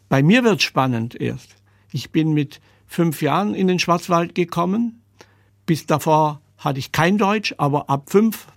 Bei 0.07 0.23
mir 0.23 0.45
wird 0.45 0.61
spannend 0.61 1.19
erst. 1.19 1.57
Ich 1.91 2.11
bin 2.11 2.33
mit 2.33 2.61
fünf 2.87 3.21
Jahren 3.21 3.53
in 3.53 3.67
den 3.67 3.79
Schwarzwald 3.79 4.33
gekommen. 4.33 5.01
Bis 5.65 5.87
davor 5.87 6.39
hatte 6.57 6.79
ich 6.79 6.93
kein 6.93 7.17
Deutsch, 7.17 7.53
aber 7.57 7.89
ab 7.89 8.09
fünf 8.09 8.47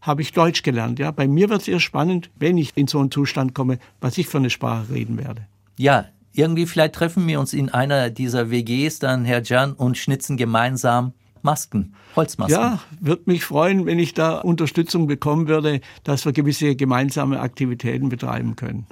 habe 0.00 0.22
ich 0.22 0.32
Deutsch 0.32 0.62
gelernt. 0.62 0.98
Ja, 0.98 1.10
bei 1.10 1.26
mir 1.26 1.48
wird 1.48 1.62
es 1.62 1.68
eher 1.68 1.80
spannend, 1.80 2.30
wenn 2.36 2.58
ich 2.58 2.76
in 2.76 2.86
so 2.86 2.98
einen 3.00 3.10
Zustand 3.10 3.54
komme, 3.54 3.78
was 4.00 4.18
ich 4.18 4.28
für 4.28 4.38
eine 4.38 4.50
Sprache 4.50 4.92
reden 4.92 5.18
werde. 5.18 5.46
Ja, 5.76 6.06
irgendwie 6.32 6.66
vielleicht 6.66 6.94
treffen 6.94 7.26
wir 7.26 7.40
uns 7.40 7.52
in 7.52 7.68
einer 7.68 8.10
dieser 8.10 8.50
WGs 8.50 9.00
dann, 9.00 9.24
Herr 9.24 9.42
Jan, 9.42 9.72
und 9.72 9.98
schnitzen 9.98 10.36
gemeinsam 10.36 11.12
Masken, 11.42 11.94
Holzmasken. 12.16 12.60
Ja, 12.60 12.80
würde 13.00 13.22
mich 13.26 13.44
freuen, 13.44 13.86
wenn 13.86 13.98
ich 13.98 14.14
da 14.14 14.38
Unterstützung 14.38 15.06
bekommen 15.06 15.48
würde, 15.48 15.80
dass 16.04 16.24
wir 16.24 16.32
gewisse 16.32 16.76
gemeinsame 16.76 17.40
Aktivitäten 17.40 18.08
betreiben 18.08 18.56
können. 18.56 18.86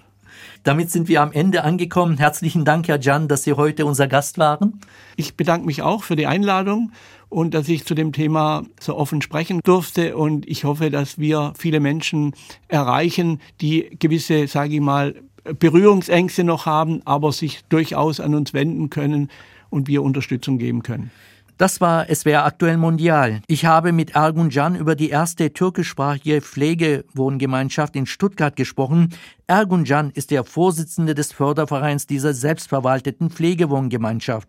Damit 0.62 0.90
sind 0.90 1.08
wir 1.08 1.22
am 1.22 1.32
Ende 1.32 1.64
angekommen. 1.64 2.18
Herzlichen 2.18 2.64
Dank, 2.64 2.88
Herr 2.88 3.00
Jan, 3.00 3.28
dass 3.28 3.44
Sie 3.44 3.52
heute 3.52 3.86
unser 3.86 4.08
Gast 4.08 4.38
waren. 4.38 4.80
Ich 5.16 5.36
bedanke 5.36 5.66
mich 5.66 5.82
auch 5.82 6.02
für 6.02 6.16
die 6.16 6.26
Einladung 6.26 6.92
und 7.28 7.54
dass 7.54 7.68
ich 7.68 7.84
zu 7.84 7.94
dem 7.94 8.12
Thema 8.12 8.64
so 8.80 8.96
offen 8.96 9.22
sprechen 9.22 9.60
durfte. 9.64 10.16
Und 10.16 10.48
ich 10.48 10.64
hoffe, 10.64 10.90
dass 10.90 11.18
wir 11.18 11.52
viele 11.58 11.80
Menschen 11.80 12.34
erreichen, 12.68 13.40
die 13.60 13.96
gewisse, 13.98 14.46
sage 14.46 14.74
ich 14.74 14.80
mal, 14.80 15.14
Berührungsängste 15.44 16.44
noch 16.44 16.66
haben, 16.66 17.02
aber 17.04 17.32
sich 17.32 17.64
durchaus 17.68 18.20
an 18.20 18.34
uns 18.34 18.52
wenden 18.52 18.90
können 18.90 19.30
und 19.70 19.88
wir 19.88 20.02
Unterstützung 20.02 20.58
geben 20.58 20.82
können. 20.82 21.10
Das 21.58 21.80
war 21.80 22.06
SWR 22.14 22.44
aktuell 22.44 22.76
mondial. 22.76 23.40
Ich 23.46 23.64
habe 23.64 23.92
mit 23.92 24.14
Ergun 24.14 24.50
Can 24.50 24.76
über 24.76 24.94
die 24.94 25.08
erste 25.08 25.54
türkischsprachige 25.54 26.42
Pflegewohngemeinschaft 26.42 27.96
in 27.96 28.04
Stuttgart 28.04 28.56
gesprochen. 28.56 29.08
Ergun 29.46 29.84
Can 29.84 30.10
ist 30.10 30.30
der 30.30 30.44
Vorsitzende 30.44 31.14
des 31.14 31.32
Fördervereins 31.32 32.06
dieser 32.06 32.34
selbstverwalteten 32.34 33.30
Pflegewohngemeinschaft. 33.30 34.48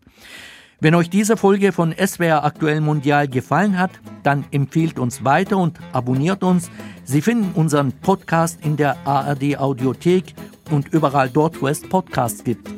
Wenn 0.82 0.96
euch 0.96 1.10
diese 1.10 1.38
Folge 1.38 1.72
von 1.72 1.96
SWR 1.98 2.44
aktuell 2.44 2.82
mondial 2.82 3.30
gefallen 3.30 3.80
hat, 3.80 3.92
dann 4.24 4.44
empfiehlt 4.52 5.00
uns 5.00 5.24
weiter 5.24 5.58
und 5.58 5.80
abonniert 5.94 6.44
uns. 6.44 6.70
Sie 7.06 7.22
finden 7.22 7.52
unseren 7.54 7.94
Podcast 7.94 8.60
in 8.66 8.76
der 8.76 8.98
ARD 9.08 9.58
Audiothek 9.58 10.36
und 10.72 10.90
überall 10.90 11.30
dort, 11.30 11.62
wo 11.62 11.70
es 11.70 11.82
Podcasts 11.82 12.44
gibt. 12.44 12.70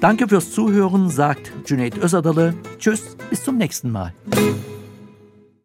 Danke 0.00 0.28
fürs 0.28 0.50
Zuhören, 0.52 1.10
sagt 1.10 1.52
Junaid 1.66 1.98
Özadale. 2.02 2.54
Tschüss, 2.78 3.16
bis 3.28 3.44
zum 3.44 3.58
nächsten 3.58 3.90
Mal. 3.90 4.14